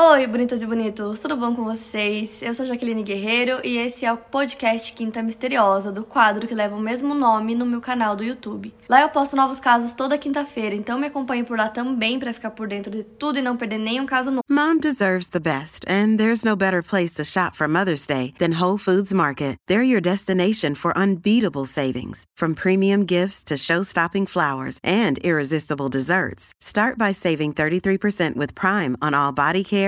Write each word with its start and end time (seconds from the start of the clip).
Oi, 0.00 0.28
bonitas 0.28 0.62
e 0.62 0.66
bonitos, 0.66 1.18
tudo 1.18 1.36
bom 1.36 1.56
com 1.56 1.64
vocês? 1.64 2.40
Eu 2.40 2.54
sou 2.54 2.64
Jaqueline 2.64 3.02
Guerreiro 3.02 3.60
e 3.64 3.78
esse 3.78 4.06
é 4.06 4.12
o 4.12 4.16
podcast 4.16 4.92
Quinta 4.92 5.20
Misteriosa, 5.24 5.90
do 5.90 6.04
quadro 6.04 6.46
que 6.46 6.54
leva 6.54 6.76
o 6.76 6.80
mesmo 6.80 7.16
nome 7.16 7.56
no 7.56 7.66
meu 7.66 7.80
canal 7.80 8.14
do 8.14 8.22
YouTube. 8.22 8.72
Lá 8.88 9.02
eu 9.02 9.08
posto 9.08 9.34
novos 9.34 9.58
casos 9.58 9.92
toda 9.92 10.16
quinta-feira, 10.16 10.76
então 10.76 11.00
me 11.00 11.08
acompanhe 11.08 11.42
por 11.42 11.58
lá 11.58 11.68
também 11.68 12.16
para 12.16 12.32
ficar 12.32 12.52
por 12.52 12.68
dentro 12.68 12.92
de 12.92 13.02
tudo 13.02 13.40
e 13.40 13.42
não 13.42 13.56
perder 13.56 13.78
nenhum 13.78 14.06
caso 14.06 14.30
novo. 14.30 14.44
Mom 14.48 14.78
deserves 14.78 15.26
the 15.30 15.40
best, 15.40 15.84
and 15.88 16.16
there's 16.16 16.44
no 16.44 16.54
better 16.54 16.80
place 16.80 17.12
to 17.12 17.24
shop 17.24 17.56
for 17.56 17.66
Mother's 17.66 18.06
Day 18.06 18.32
than 18.38 18.62
Whole 18.62 18.78
Foods 18.78 19.12
Market. 19.12 19.56
They're 19.66 19.82
your 19.82 20.00
destination 20.00 20.76
for 20.76 20.96
unbeatable 20.96 21.64
savings, 21.64 22.24
from 22.36 22.54
premium 22.54 23.04
gifts 23.04 23.42
to 23.48 23.56
show-stopping 23.56 24.26
flowers 24.26 24.78
and 24.84 25.18
irresistible 25.24 25.88
desserts. 25.88 26.52
Start 26.60 26.98
by 26.98 27.10
saving 27.10 27.52
33% 27.52 28.36
with 28.36 28.54
Prime 28.54 28.96
on 29.02 29.12
all 29.12 29.32
body 29.32 29.64
care 29.64 29.87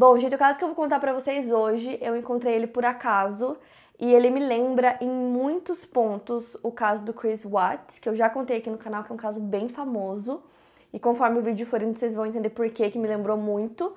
Bom, 0.00 0.16
gente, 0.16 0.34
o 0.34 0.38
caso 0.38 0.56
que 0.56 0.64
eu 0.64 0.68
vou 0.68 0.74
contar 0.74 0.98
para 0.98 1.12
vocês 1.12 1.52
hoje, 1.52 1.98
eu 2.00 2.16
encontrei 2.16 2.54
ele 2.54 2.66
por 2.66 2.86
acaso 2.86 3.58
e 3.98 4.10
ele 4.10 4.30
me 4.30 4.40
lembra 4.40 4.96
em 4.98 5.06
muitos 5.06 5.84
pontos 5.84 6.56
o 6.62 6.72
caso 6.72 7.04
do 7.04 7.12
Chris 7.12 7.44
Watts, 7.44 7.98
que 7.98 8.08
eu 8.08 8.16
já 8.16 8.30
contei 8.30 8.56
aqui 8.56 8.70
no 8.70 8.78
canal, 8.78 9.04
que 9.04 9.12
é 9.12 9.14
um 9.14 9.18
caso 9.18 9.38
bem 9.38 9.68
famoso. 9.68 10.42
E 10.90 10.98
conforme 10.98 11.38
o 11.38 11.42
vídeo 11.42 11.66
for 11.66 11.82
indo, 11.82 11.98
vocês 11.98 12.14
vão 12.14 12.24
entender 12.24 12.48
por 12.48 12.66
que 12.70 12.90
que 12.90 12.98
me 12.98 13.06
lembrou 13.06 13.36
muito. 13.36 13.94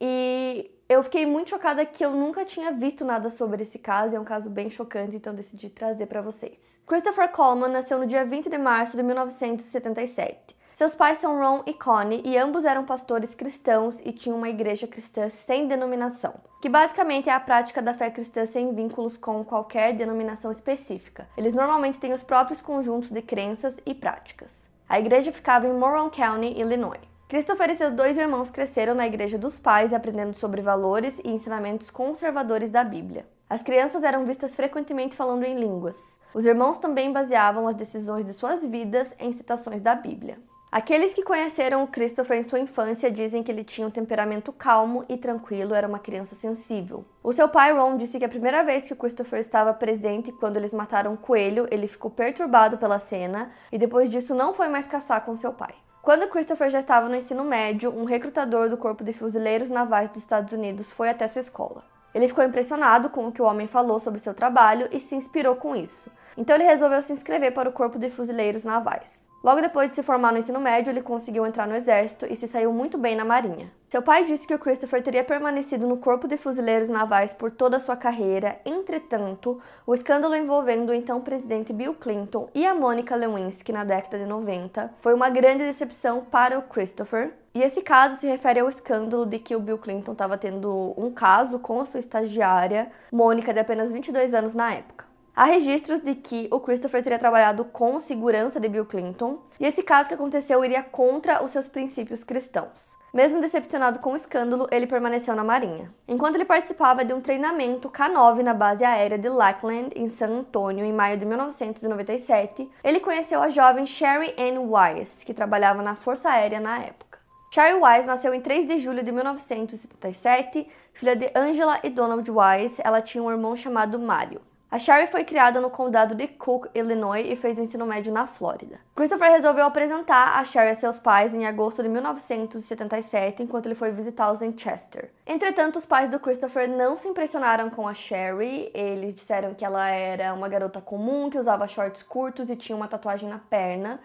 E 0.00 0.70
eu 0.88 1.02
fiquei 1.02 1.26
muito 1.26 1.50
chocada 1.50 1.84
que 1.84 2.04
eu 2.04 2.12
nunca 2.12 2.44
tinha 2.44 2.70
visto 2.70 3.04
nada 3.04 3.28
sobre 3.28 3.62
esse 3.62 3.76
caso, 3.80 4.14
é 4.14 4.20
um 4.20 4.24
caso 4.24 4.48
bem 4.48 4.70
chocante, 4.70 5.16
então 5.16 5.34
decidi 5.34 5.68
trazer 5.68 6.06
para 6.06 6.22
vocês. 6.22 6.78
Christopher 6.86 7.28
Coleman 7.32 7.70
nasceu 7.70 7.98
no 7.98 8.06
dia 8.06 8.24
20 8.24 8.48
de 8.48 8.56
março 8.56 8.96
de 8.96 9.02
1977. 9.02 10.59
Seus 10.80 10.94
pais 10.94 11.18
são 11.18 11.38
Ron 11.38 11.62
e 11.66 11.74
Connie 11.74 12.22
e 12.24 12.38
ambos 12.38 12.64
eram 12.64 12.86
pastores 12.86 13.34
cristãos 13.34 14.00
e 14.02 14.12
tinham 14.12 14.38
uma 14.38 14.48
igreja 14.48 14.86
cristã 14.86 15.28
sem 15.28 15.68
denominação, 15.68 16.32
que 16.62 16.70
basicamente 16.70 17.28
é 17.28 17.32
a 17.34 17.38
prática 17.38 17.82
da 17.82 17.92
fé 17.92 18.10
cristã 18.10 18.46
sem 18.46 18.74
vínculos 18.74 19.14
com 19.14 19.44
qualquer 19.44 19.92
denominação 19.92 20.50
específica. 20.50 21.28
Eles 21.36 21.52
normalmente 21.52 21.98
têm 21.98 22.14
os 22.14 22.22
próprios 22.22 22.62
conjuntos 22.62 23.10
de 23.10 23.20
crenças 23.20 23.78
e 23.84 23.92
práticas. 23.92 24.66
A 24.88 24.98
igreja 24.98 25.30
ficava 25.30 25.66
em 25.66 25.72
Morrow 25.74 26.10
County, 26.10 26.58
Illinois. 26.58 27.02
Christopher 27.28 27.68
e 27.68 27.76
seus 27.76 27.92
dois 27.92 28.16
irmãos 28.16 28.50
cresceram 28.50 28.94
na 28.94 29.06
igreja 29.06 29.36
dos 29.36 29.58
pais, 29.58 29.92
aprendendo 29.92 30.32
sobre 30.32 30.62
valores 30.62 31.14
e 31.22 31.28
ensinamentos 31.28 31.90
conservadores 31.90 32.70
da 32.70 32.82
Bíblia. 32.82 33.26
As 33.50 33.60
crianças 33.60 34.02
eram 34.02 34.24
vistas 34.24 34.54
frequentemente 34.54 35.14
falando 35.14 35.44
em 35.44 35.60
línguas. 35.60 36.18
Os 36.32 36.46
irmãos 36.46 36.78
também 36.78 37.12
baseavam 37.12 37.68
as 37.68 37.76
decisões 37.76 38.24
de 38.24 38.32
suas 38.32 38.64
vidas 38.64 39.14
em 39.18 39.30
citações 39.30 39.82
da 39.82 39.94
Bíblia. 39.94 40.38
Aqueles 40.72 41.12
que 41.12 41.24
conheceram 41.24 41.84
Christopher 41.84 42.38
em 42.38 42.44
sua 42.44 42.60
infância 42.60 43.10
dizem 43.10 43.42
que 43.42 43.50
ele 43.50 43.64
tinha 43.64 43.84
um 43.84 43.90
temperamento 43.90 44.52
calmo 44.52 45.04
e 45.08 45.16
tranquilo, 45.16 45.74
era 45.74 45.88
uma 45.88 45.98
criança 45.98 46.36
sensível. 46.36 47.04
O 47.24 47.32
seu 47.32 47.48
pai 47.48 47.72
Ron 47.72 47.96
disse 47.96 48.20
que 48.20 48.24
a 48.24 48.28
primeira 48.28 48.62
vez 48.62 48.86
que 48.86 48.92
o 48.92 48.96
Christopher 48.96 49.40
estava 49.40 49.74
presente 49.74 50.30
quando 50.30 50.58
eles 50.58 50.72
mataram 50.72 51.14
um 51.14 51.16
coelho, 51.16 51.66
ele 51.72 51.88
ficou 51.88 52.08
perturbado 52.08 52.78
pela 52.78 53.00
cena 53.00 53.50
e 53.72 53.78
depois 53.78 54.08
disso 54.08 54.32
não 54.32 54.54
foi 54.54 54.68
mais 54.68 54.86
caçar 54.86 55.24
com 55.24 55.36
seu 55.36 55.52
pai. 55.52 55.74
Quando 56.02 56.28
Christopher 56.28 56.70
já 56.70 56.78
estava 56.78 57.08
no 57.08 57.16
ensino 57.16 57.42
médio, 57.42 57.90
um 57.90 58.04
recrutador 58.04 58.70
do 58.70 58.76
Corpo 58.76 59.02
de 59.02 59.12
Fuzileiros 59.12 59.68
Navais 59.68 60.08
dos 60.08 60.22
Estados 60.22 60.52
Unidos 60.52 60.92
foi 60.92 61.08
até 61.08 61.26
sua 61.26 61.40
escola. 61.40 61.82
Ele 62.14 62.28
ficou 62.28 62.44
impressionado 62.44 63.10
com 63.10 63.26
o 63.26 63.32
que 63.32 63.42
o 63.42 63.44
homem 63.44 63.66
falou 63.66 63.98
sobre 63.98 64.20
seu 64.20 64.34
trabalho 64.34 64.88
e 64.92 65.00
se 65.00 65.16
inspirou 65.16 65.56
com 65.56 65.74
isso. 65.74 66.08
Então 66.36 66.54
ele 66.54 66.64
resolveu 66.64 67.02
se 67.02 67.12
inscrever 67.12 67.52
para 67.52 67.68
o 67.68 67.72
Corpo 67.72 67.98
de 67.98 68.08
Fuzileiros 68.08 68.62
Navais. 68.62 69.28
Logo 69.42 69.62
depois 69.62 69.88
de 69.88 69.96
se 69.96 70.02
formar 70.02 70.32
no 70.32 70.38
ensino 70.38 70.60
médio, 70.60 70.90
ele 70.90 71.00
conseguiu 71.00 71.46
entrar 71.46 71.66
no 71.66 71.74
exército 71.74 72.26
e 72.28 72.36
se 72.36 72.46
saiu 72.46 72.70
muito 72.74 72.98
bem 72.98 73.16
na 73.16 73.24
marinha. 73.24 73.72
Seu 73.88 74.02
pai 74.02 74.24
disse 74.24 74.46
que 74.46 74.54
o 74.54 74.58
Christopher 74.58 75.02
teria 75.02 75.24
permanecido 75.24 75.86
no 75.86 75.96
Corpo 75.96 76.28
de 76.28 76.36
Fuzileiros 76.36 76.90
Navais 76.90 77.32
por 77.32 77.50
toda 77.50 77.78
a 77.78 77.80
sua 77.80 77.96
carreira, 77.96 78.60
entretanto, 78.66 79.58
o 79.86 79.94
escândalo 79.94 80.36
envolvendo 80.36 80.90
o 80.90 80.94
então 80.94 81.22
presidente 81.22 81.72
Bill 81.72 81.94
Clinton 81.94 82.50
e 82.54 82.66
a 82.66 82.74
Monica 82.74 83.16
Lewinsky 83.16 83.72
na 83.72 83.82
década 83.82 84.18
de 84.18 84.26
90 84.26 84.92
foi 85.00 85.14
uma 85.14 85.30
grande 85.30 85.64
decepção 85.64 86.22
para 86.22 86.58
o 86.58 86.62
Christopher. 86.62 87.32
E 87.54 87.62
esse 87.62 87.80
caso 87.80 88.20
se 88.20 88.28
refere 88.28 88.60
ao 88.60 88.68
escândalo 88.68 89.24
de 89.24 89.38
que 89.38 89.56
o 89.56 89.60
Bill 89.60 89.78
Clinton 89.78 90.12
estava 90.12 90.36
tendo 90.36 90.94
um 90.96 91.10
caso 91.10 91.58
com 91.58 91.80
a 91.80 91.86
sua 91.86 91.98
estagiária, 91.98 92.92
Mônica, 93.10 93.52
de 93.52 93.58
apenas 93.58 93.90
22 93.90 94.34
anos 94.34 94.54
na 94.54 94.74
época. 94.74 95.09
Há 95.40 95.44
registros 95.44 96.00
de 96.00 96.14
que 96.16 96.48
o 96.50 96.60
Christopher 96.60 97.02
teria 97.02 97.18
trabalhado 97.18 97.64
com 97.64 97.98
segurança 97.98 98.60
de 98.60 98.68
Bill 98.68 98.84
Clinton, 98.84 99.38
e 99.58 99.64
esse 99.64 99.82
caso 99.82 100.06
que 100.06 100.14
aconteceu 100.14 100.62
iria 100.62 100.82
contra 100.82 101.42
os 101.42 101.50
seus 101.50 101.66
princípios 101.66 102.22
cristãos. 102.22 102.90
Mesmo 103.10 103.40
decepcionado 103.40 104.00
com 104.00 104.12
o 104.12 104.16
escândalo, 104.16 104.68
ele 104.70 104.86
permaneceu 104.86 105.34
na 105.34 105.42
Marinha. 105.42 105.90
Enquanto 106.06 106.34
ele 106.34 106.44
participava 106.44 107.06
de 107.06 107.14
um 107.14 107.22
treinamento 107.22 107.88
K-9 107.88 108.42
na 108.42 108.52
base 108.52 108.84
aérea 108.84 109.16
de 109.16 109.30
Lackland, 109.30 109.92
em 109.96 110.10
San 110.10 110.28
Antonio, 110.28 110.84
em 110.84 110.92
maio 110.92 111.16
de 111.16 111.24
1997, 111.24 112.70
ele 112.84 113.00
conheceu 113.00 113.40
a 113.40 113.48
jovem 113.48 113.86
Sherry 113.86 114.34
Ann 114.38 114.68
Wise, 114.70 115.24
que 115.24 115.32
trabalhava 115.32 115.80
na 115.80 115.94
Força 115.94 116.28
Aérea 116.28 116.60
na 116.60 116.80
época. 116.80 117.18
Sherry 117.50 117.80
Wise 117.82 118.06
nasceu 118.06 118.34
em 118.34 118.42
3 118.42 118.66
de 118.66 118.78
julho 118.78 119.02
de 119.02 119.10
1977, 119.10 120.68
filha 120.92 121.16
de 121.16 121.30
Angela 121.34 121.80
e 121.82 121.88
Donald 121.88 122.30
Wise. 122.30 122.82
Ela 122.84 123.00
tinha 123.00 123.24
um 123.24 123.30
irmão 123.30 123.56
chamado 123.56 123.98
Mario. 123.98 124.42
A 124.70 124.78
Sherry 124.78 125.08
foi 125.08 125.24
criada 125.24 125.60
no 125.60 125.68
condado 125.68 126.14
de 126.14 126.28
Cook, 126.28 126.68
Illinois, 126.76 127.26
e 127.28 127.34
fez 127.34 127.58
o 127.58 127.60
ensino 127.60 127.84
médio 127.84 128.12
na 128.12 128.28
Flórida. 128.28 128.78
Christopher 128.94 129.32
resolveu 129.32 129.64
apresentar 129.64 130.38
a 130.38 130.44
Sherry 130.44 130.70
a 130.70 130.74
seus 130.76 130.96
pais 130.96 131.34
em 131.34 131.44
agosto 131.44 131.82
de 131.82 131.88
1977, 131.88 133.42
enquanto 133.42 133.66
ele 133.66 133.74
foi 133.74 133.90
visitá-los 133.90 134.40
em 134.42 134.56
Chester. 134.56 135.10
Entretanto, 135.26 135.80
os 135.80 135.84
pais 135.84 136.08
do 136.08 136.20
Christopher 136.20 136.68
não 136.68 136.96
se 136.96 137.08
impressionaram 137.08 137.68
com 137.68 137.88
a 137.88 137.94
Sherry. 137.94 138.70
Eles 138.72 139.12
disseram 139.12 139.54
que 139.54 139.64
ela 139.64 139.90
era 139.90 140.32
uma 140.32 140.48
garota 140.48 140.80
comum, 140.80 141.28
que 141.28 141.38
usava 141.38 141.66
shorts 141.66 142.04
curtos 142.04 142.48
e 142.48 142.54
tinha 142.54 142.76
uma 142.76 142.86
tatuagem 142.86 143.28
na 143.28 143.40
perna. 143.40 143.98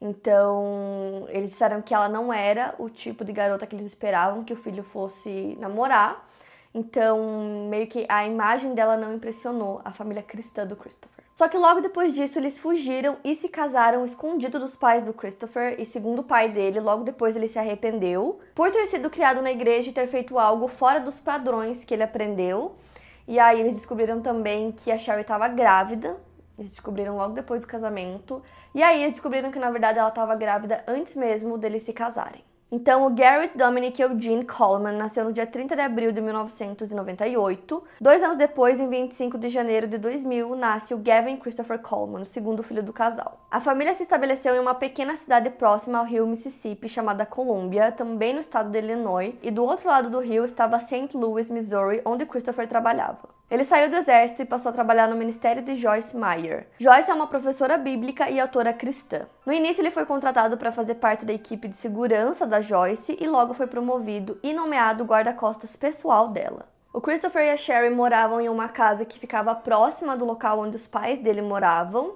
Então, 0.00 1.26
eles 1.28 1.50
disseram 1.50 1.82
que 1.82 1.92
ela 1.92 2.08
não 2.08 2.32
era 2.32 2.72
o 2.78 2.88
tipo 2.88 3.24
de 3.24 3.32
garota 3.32 3.66
que 3.66 3.74
eles 3.74 3.86
esperavam 3.86 4.44
que 4.44 4.52
o 4.52 4.56
filho 4.56 4.84
fosse 4.84 5.56
namorar. 5.58 6.24
Então, 6.74 7.68
meio 7.70 7.86
que 7.86 8.04
a 8.08 8.26
imagem 8.26 8.74
dela 8.74 8.96
não 8.96 9.14
impressionou 9.14 9.80
a 9.84 9.92
família 9.92 10.24
cristã 10.24 10.66
do 10.66 10.74
Christopher. 10.74 11.24
Só 11.36 11.48
que 11.48 11.56
logo 11.56 11.80
depois 11.80 12.12
disso, 12.12 12.38
eles 12.38 12.58
fugiram 12.58 13.16
e 13.22 13.34
se 13.36 13.48
casaram 13.48 14.04
escondido 14.04 14.58
dos 14.58 14.76
pais 14.76 15.04
do 15.04 15.12
Christopher, 15.12 15.80
e 15.80 15.86
segundo 15.86 16.20
o 16.20 16.24
pai 16.24 16.48
dele, 16.48 16.80
logo 16.80 17.04
depois 17.04 17.36
ele 17.36 17.48
se 17.48 17.58
arrependeu 17.58 18.40
por 18.54 18.70
ter 18.72 18.86
sido 18.86 19.08
criado 19.08 19.40
na 19.40 19.52
igreja 19.52 19.90
e 19.90 19.92
ter 19.92 20.06
feito 20.08 20.38
algo 20.38 20.66
fora 20.68 21.00
dos 21.00 21.18
padrões 21.18 21.84
que 21.84 21.94
ele 21.94 22.02
aprendeu. 22.02 22.76
E 23.26 23.38
aí 23.38 23.60
eles 23.60 23.74
descobriram 23.74 24.20
também 24.20 24.70
que 24.72 24.90
a 24.92 24.98
Sherry 24.98 25.22
estava 25.22 25.48
grávida. 25.48 26.16
Eles 26.58 26.70
descobriram 26.72 27.16
logo 27.16 27.34
depois 27.34 27.62
do 27.62 27.66
casamento. 27.66 28.42
E 28.74 28.82
aí 28.82 29.02
eles 29.02 29.14
descobriram 29.14 29.50
que 29.50 29.58
na 29.58 29.70
verdade 29.70 29.98
ela 29.98 30.08
estava 30.08 30.34
grávida 30.34 30.84
antes 30.86 31.16
mesmo 31.16 31.56
deles 31.56 31.82
se 31.82 31.92
casarem. 31.92 32.44
Então, 32.72 33.06
o 33.06 33.10
Garrett 33.10 33.56
Dominic 33.56 34.00
Eugene 34.00 34.44
Coleman 34.44 34.96
nasceu 34.96 35.24
no 35.24 35.32
dia 35.32 35.46
30 35.46 35.76
de 35.76 35.82
abril 35.82 36.10
de 36.10 36.20
1998. 36.20 37.84
Dois 38.00 38.22
anos 38.22 38.36
depois, 38.36 38.80
em 38.80 38.88
25 38.88 39.38
de 39.38 39.48
janeiro 39.48 39.86
de 39.86 39.96
2000, 39.96 40.56
nasce 40.56 40.92
o 40.92 40.98
Gavin 40.98 41.36
Christopher 41.36 41.78
Coleman, 41.78 42.22
o 42.22 42.26
segundo 42.26 42.62
filho 42.62 42.82
do 42.82 42.92
casal. 42.92 43.38
A 43.50 43.60
família 43.60 43.94
se 43.94 44.02
estabeleceu 44.02 44.56
em 44.56 44.60
uma 44.60 44.74
pequena 44.74 45.14
cidade 45.14 45.50
próxima 45.50 45.98
ao 45.98 46.04
rio 46.04 46.26
Mississippi, 46.26 46.88
chamada 46.88 47.24
Columbia, 47.24 47.92
também 47.92 48.34
no 48.34 48.40
estado 48.40 48.70
de 48.70 48.78
Illinois, 48.78 49.34
e 49.42 49.50
do 49.50 49.62
outro 49.62 49.88
lado 49.88 50.10
do 50.10 50.18
rio 50.18 50.44
estava 50.44 50.80
St. 50.80 51.10
Louis, 51.14 51.50
Missouri, 51.50 52.02
onde 52.04 52.26
Christopher 52.26 52.66
trabalhava. 52.66 53.28
Ele 53.50 53.62
saiu 53.62 53.90
do 53.90 53.96
exército 53.96 54.42
e 54.42 54.46
passou 54.46 54.70
a 54.70 54.72
trabalhar 54.72 55.06
no 55.06 55.16
ministério 55.16 55.62
de 55.62 55.74
Joyce 55.74 56.16
Meyer. 56.16 56.66
Joyce 56.78 57.10
é 57.10 57.14
uma 57.14 57.26
professora 57.26 57.76
bíblica 57.76 58.30
e 58.30 58.40
autora 58.40 58.72
cristã. 58.72 59.26
No 59.44 59.52
início, 59.52 59.82
ele 59.82 59.90
foi 59.90 60.06
contratado 60.06 60.56
para 60.56 60.72
fazer 60.72 60.94
parte 60.94 61.26
da 61.26 61.32
equipe 61.32 61.68
de 61.68 61.76
segurança 61.76 62.46
da 62.46 62.62
Joyce 62.62 63.16
e 63.20 63.26
logo 63.26 63.52
foi 63.52 63.66
promovido 63.66 64.38
e 64.42 64.54
nomeado 64.54 65.04
guarda-costas 65.04 65.76
pessoal 65.76 66.28
dela. 66.28 66.66
O 66.90 67.00
Christopher 67.00 67.44
e 67.44 67.50
a 67.50 67.56
Sherry 67.56 67.90
moravam 67.90 68.40
em 68.40 68.48
uma 68.48 68.68
casa 68.68 69.04
que 69.04 69.18
ficava 69.18 69.54
próxima 69.54 70.16
do 70.16 70.24
local 70.24 70.60
onde 70.60 70.76
os 70.76 70.86
pais 70.86 71.18
dele 71.18 71.42
moravam. 71.42 72.14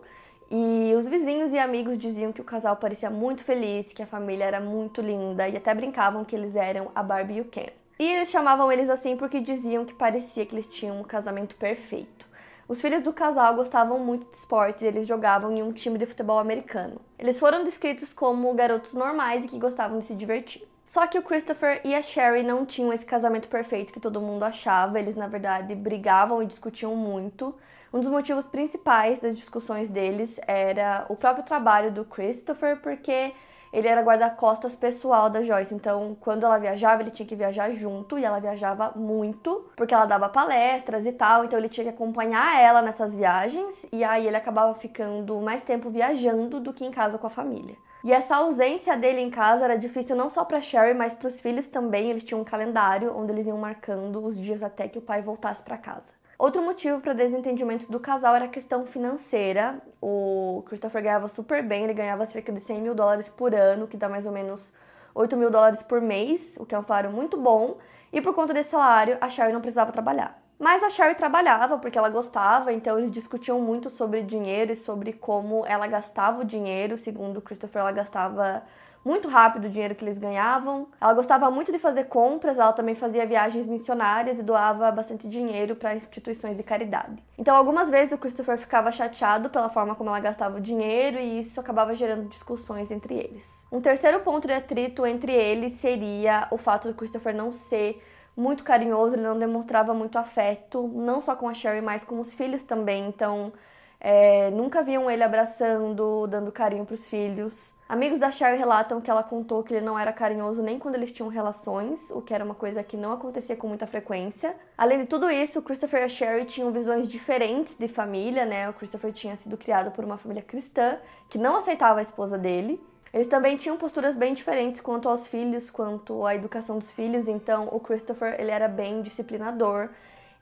E 0.50 0.94
os 0.96 1.06
vizinhos 1.06 1.52
e 1.52 1.58
amigos 1.58 1.98
diziam 1.98 2.32
que 2.32 2.40
o 2.40 2.44
casal 2.44 2.74
parecia 2.76 3.10
muito 3.10 3.44
feliz, 3.44 3.92
que 3.92 4.02
a 4.02 4.06
família 4.06 4.44
era 4.44 4.60
muito 4.60 5.02
linda 5.02 5.46
e 5.46 5.56
até 5.58 5.74
brincavam 5.74 6.24
que 6.24 6.34
eles 6.34 6.56
eram 6.56 6.90
a 6.94 7.02
Barbie 7.02 7.34
e 7.34 7.40
o 7.42 7.44
Ken. 7.44 7.68
E 7.98 8.04
eles 8.04 8.30
chamavam 8.30 8.70
eles 8.70 8.88
assim 8.88 9.16
porque 9.16 9.40
diziam 9.40 9.84
que 9.84 9.92
parecia 9.92 10.46
que 10.46 10.54
eles 10.54 10.66
tinham 10.66 11.00
um 11.00 11.04
casamento 11.04 11.56
perfeito. 11.56 12.28
Os 12.68 12.80
filhos 12.80 13.02
do 13.02 13.12
casal 13.12 13.56
gostavam 13.56 13.98
muito 13.98 14.30
de 14.30 14.36
esportes 14.36 14.82
e 14.82 14.86
eles 14.86 15.06
jogavam 15.06 15.50
em 15.50 15.62
um 15.62 15.72
time 15.72 15.98
de 15.98 16.06
futebol 16.06 16.38
americano. 16.38 17.00
Eles 17.18 17.38
foram 17.38 17.64
descritos 17.64 18.12
como 18.12 18.52
garotos 18.54 18.92
normais 18.92 19.44
e 19.44 19.48
que 19.48 19.58
gostavam 19.58 19.98
de 19.98 20.04
se 20.04 20.14
divertir. 20.14 20.68
Só 20.84 21.06
que 21.06 21.18
o 21.18 21.22
Christopher 21.22 21.80
e 21.84 21.94
a 21.94 22.00
Sherry 22.00 22.42
não 22.42 22.64
tinham 22.64 22.92
esse 22.92 23.04
casamento 23.04 23.48
perfeito 23.48 23.92
que 23.92 23.98
todo 23.98 24.20
mundo 24.20 24.42
achava. 24.42 24.98
Eles, 24.98 25.16
na 25.16 25.26
verdade, 25.26 25.74
brigavam 25.74 26.42
e 26.42 26.46
discutiam 26.46 26.94
muito. 26.94 27.54
Um 27.92 28.00
dos 28.00 28.08
motivos 28.08 28.46
principais 28.46 29.20
das 29.20 29.36
discussões 29.36 29.90
deles 29.90 30.38
era 30.46 31.06
o 31.08 31.16
próprio 31.16 31.44
trabalho 31.44 31.90
do 31.90 32.04
Christopher, 32.04 32.80
porque 32.80 33.32
ele 33.72 33.88
era 33.88 34.02
guarda-costas 34.02 34.74
pessoal 34.74 35.28
da 35.28 35.42
Joyce. 35.42 35.74
Então, 35.74 36.16
quando 36.20 36.44
ela 36.44 36.58
viajava, 36.58 37.02
ele 37.02 37.10
tinha 37.10 37.26
que 37.26 37.36
viajar 37.36 37.72
junto 37.72 38.18
e 38.18 38.24
ela 38.24 38.38
viajava 38.38 38.92
muito, 38.96 39.66
porque 39.76 39.94
ela 39.94 40.06
dava 40.06 40.28
palestras 40.28 41.06
e 41.06 41.12
tal. 41.12 41.44
Então, 41.44 41.58
ele 41.58 41.68
tinha 41.68 41.84
que 41.84 41.90
acompanhar 41.90 42.60
ela 42.60 42.82
nessas 42.82 43.14
viagens 43.14 43.86
e 43.92 44.04
aí 44.04 44.26
ele 44.26 44.36
acabava 44.36 44.74
ficando 44.74 45.40
mais 45.40 45.62
tempo 45.62 45.90
viajando 45.90 46.60
do 46.60 46.72
que 46.72 46.84
em 46.84 46.90
casa 46.90 47.18
com 47.18 47.26
a 47.26 47.30
família. 47.30 47.76
E 48.04 48.12
essa 48.12 48.36
ausência 48.36 48.96
dele 48.96 49.20
em 49.20 49.30
casa 49.30 49.64
era 49.64 49.76
difícil 49.76 50.14
não 50.14 50.30
só 50.30 50.44
para 50.44 50.60
Sherry, 50.60 50.94
mas 50.94 51.14
para 51.14 51.28
os 51.28 51.40
filhos 51.40 51.66
também. 51.66 52.10
Eles 52.10 52.22
tinham 52.22 52.40
um 52.40 52.44
calendário 52.44 53.12
onde 53.16 53.32
eles 53.32 53.46
iam 53.46 53.58
marcando 53.58 54.24
os 54.24 54.38
dias 54.38 54.62
até 54.62 54.88
que 54.88 54.98
o 54.98 55.02
pai 55.02 55.20
voltasse 55.20 55.62
para 55.62 55.76
casa. 55.76 56.17
Outro 56.38 56.62
motivo 56.62 57.00
para 57.00 57.14
desentendimentos 57.14 57.88
do 57.88 57.98
casal 57.98 58.36
era 58.36 58.44
a 58.44 58.48
questão 58.48 58.86
financeira. 58.86 59.82
O 60.00 60.62
Christopher 60.66 61.02
ganhava 61.02 61.26
super 61.26 61.64
bem, 61.64 61.82
ele 61.82 61.92
ganhava 61.92 62.24
cerca 62.26 62.52
de 62.52 62.60
100 62.60 62.80
mil 62.80 62.94
dólares 62.94 63.28
por 63.28 63.52
ano, 63.52 63.88
que 63.88 63.96
dá 63.96 64.08
mais 64.08 64.24
ou 64.24 64.30
menos 64.30 64.72
8 65.12 65.36
mil 65.36 65.50
dólares 65.50 65.82
por 65.82 66.00
mês, 66.00 66.56
o 66.60 66.64
que 66.64 66.76
é 66.76 66.78
um 66.78 66.82
salário 66.84 67.10
muito 67.10 67.36
bom. 67.36 67.78
E 68.12 68.20
por 68.20 68.34
conta 68.36 68.54
desse 68.54 68.70
salário, 68.70 69.18
a 69.20 69.28
Sherry 69.28 69.52
não 69.52 69.60
precisava 69.60 69.90
trabalhar. 69.90 70.40
Mas 70.60 70.80
a 70.84 70.90
Sherry 70.90 71.16
trabalhava 71.16 71.76
porque 71.78 71.98
ela 71.98 72.08
gostava, 72.08 72.72
então 72.72 72.96
eles 72.98 73.10
discutiam 73.10 73.60
muito 73.60 73.90
sobre 73.90 74.22
dinheiro 74.22 74.70
e 74.70 74.76
sobre 74.76 75.12
como 75.12 75.66
ela 75.66 75.88
gastava 75.88 76.42
o 76.42 76.44
dinheiro. 76.44 76.96
Segundo 76.96 77.40
Christopher, 77.40 77.80
ela 77.80 77.92
gastava 77.92 78.62
muito 79.04 79.28
rápido 79.28 79.66
o 79.66 79.68
dinheiro 79.68 79.94
que 79.94 80.04
eles 80.04 80.18
ganhavam. 80.18 80.88
Ela 81.00 81.14
gostava 81.14 81.50
muito 81.50 81.72
de 81.72 81.78
fazer 81.78 82.04
compras, 82.04 82.58
ela 82.58 82.72
também 82.72 82.94
fazia 82.94 83.26
viagens 83.26 83.66
missionárias 83.66 84.38
e 84.38 84.42
doava 84.42 84.90
bastante 84.90 85.28
dinheiro 85.28 85.76
para 85.76 85.94
instituições 85.94 86.56
de 86.56 86.62
caridade. 86.62 87.22
Então, 87.36 87.56
algumas 87.56 87.88
vezes 87.88 88.12
o 88.12 88.18
Christopher 88.18 88.58
ficava 88.58 88.90
chateado 88.90 89.50
pela 89.50 89.68
forma 89.68 89.94
como 89.94 90.10
ela 90.10 90.20
gastava 90.20 90.58
o 90.58 90.60
dinheiro 90.60 91.18
e 91.18 91.40
isso 91.40 91.58
acabava 91.60 91.94
gerando 91.94 92.28
discussões 92.28 92.90
entre 92.90 93.14
eles. 93.14 93.46
Um 93.70 93.80
terceiro 93.80 94.20
ponto 94.20 94.46
de 94.46 94.54
atrito 94.54 95.06
entre 95.06 95.32
eles 95.32 95.72
seria 95.74 96.48
o 96.50 96.58
fato 96.58 96.88
do 96.88 96.94
Christopher 96.94 97.34
não 97.34 97.52
ser 97.52 98.02
muito 98.36 98.62
carinhoso, 98.62 99.16
ele 99.16 99.22
não 99.22 99.36
demonstrava 99.36 99.92
muito 99.92 100.16
afeto, 100.16 100.86
não 100.94 101.20
só 101.20 101.34
com 101.34 101.48
a 101.48 101.54
Sherry, 101.54 101.80
mas 101.80 102.04
com 102.04 102.20
os 102.20 102.32
filhos 102.34 102.62
também. 102.62 103.08
Então, 103.08 103.52
é, 104.00 104.50
nunca 104.50 104.82
viam 104.82 105.10
ele 105.10 105.22
abraçando, 105.22 106.26
dando 106.26 106.52
carinho 106.52 106.84
para 106.84 106.94
os 106.94 107.08
filhos. 107.08 107.74
Amigos 107.88 108.18
da 108.18 108.30
Sherry 108.30 108.58
relatam 108.58 109.00
que 109.00 109.10
ela 109.10 109.22
contou 109.22 109.62
que 109.62 109.72
ele 109.72 109.84
não 109.84 109.98
era 109.98 110.12
carinhoso 110.12 110.62
nem 110.62 110.78
quando 110.78 110.96
eles 110.96 111.10
tinham 111.10 111.28
relações, 111.30 112.10
o 112.10 112.20
que 112.20 112.34
era 112.34 112.44
uma 112.44 112.54
coisa 112.54 112.82
que 112.82 112.98
não 112.98 113.12
acontecia 113.12 113.56
com 113.56 113.66
muita 113.66 113.86
frequência. 113.86 114.54
Além 114.76 114.98
de 114.98 115.06
tudo 115.06 115.30
isso, 115.30 115.62
Christopher 115.62 116.02
e 116.02 116.04
a 116.04 116.08
Sherry 116.08 116.44
tinham 116.44 116.70
visões 116.70 117.08
diferentes 117.08 117.74
de 117.78 117.88
família, 117.88 118.44
né? 118.44 118.68
O 118.68 118.74
Christopher 118.74 119.10
tinha 119.10 119.36
sido 119.36 119.56
criado 119.56 119.90
por 119.90 120.04
uma 120.04 120.18
família 120.18 120.42
cristã 120.42 120.98
que 121.30 121.38
não 121.38 121.56
aceitava 121.56 121.98
a 122.00 122.02
esposa 122.02 122.36
dele. 122.36 122.78
Eles 123.10 123.26
também 123.26 123.56
tinham 123.56 123.78
posturas 123.78 124.18
bem 124.18 124.34
diferentes 124.34 124.82
quanto 124.82 125.08
aos 125.08 125.26
filhos, 125.26 125.70
quanto 125.70 126.26
à 126.26 126.34
educação 126.34 126.78
dos 126.78 126.92
filhos. 126.92 127.26
Então, 127.26 127.68
o 127.72 127.80
Christopher 127.80 128.36
ele 128.38 128.50
era 128.50 128.68
bem 128.68 129.00
disciplinador. 129.00 129.88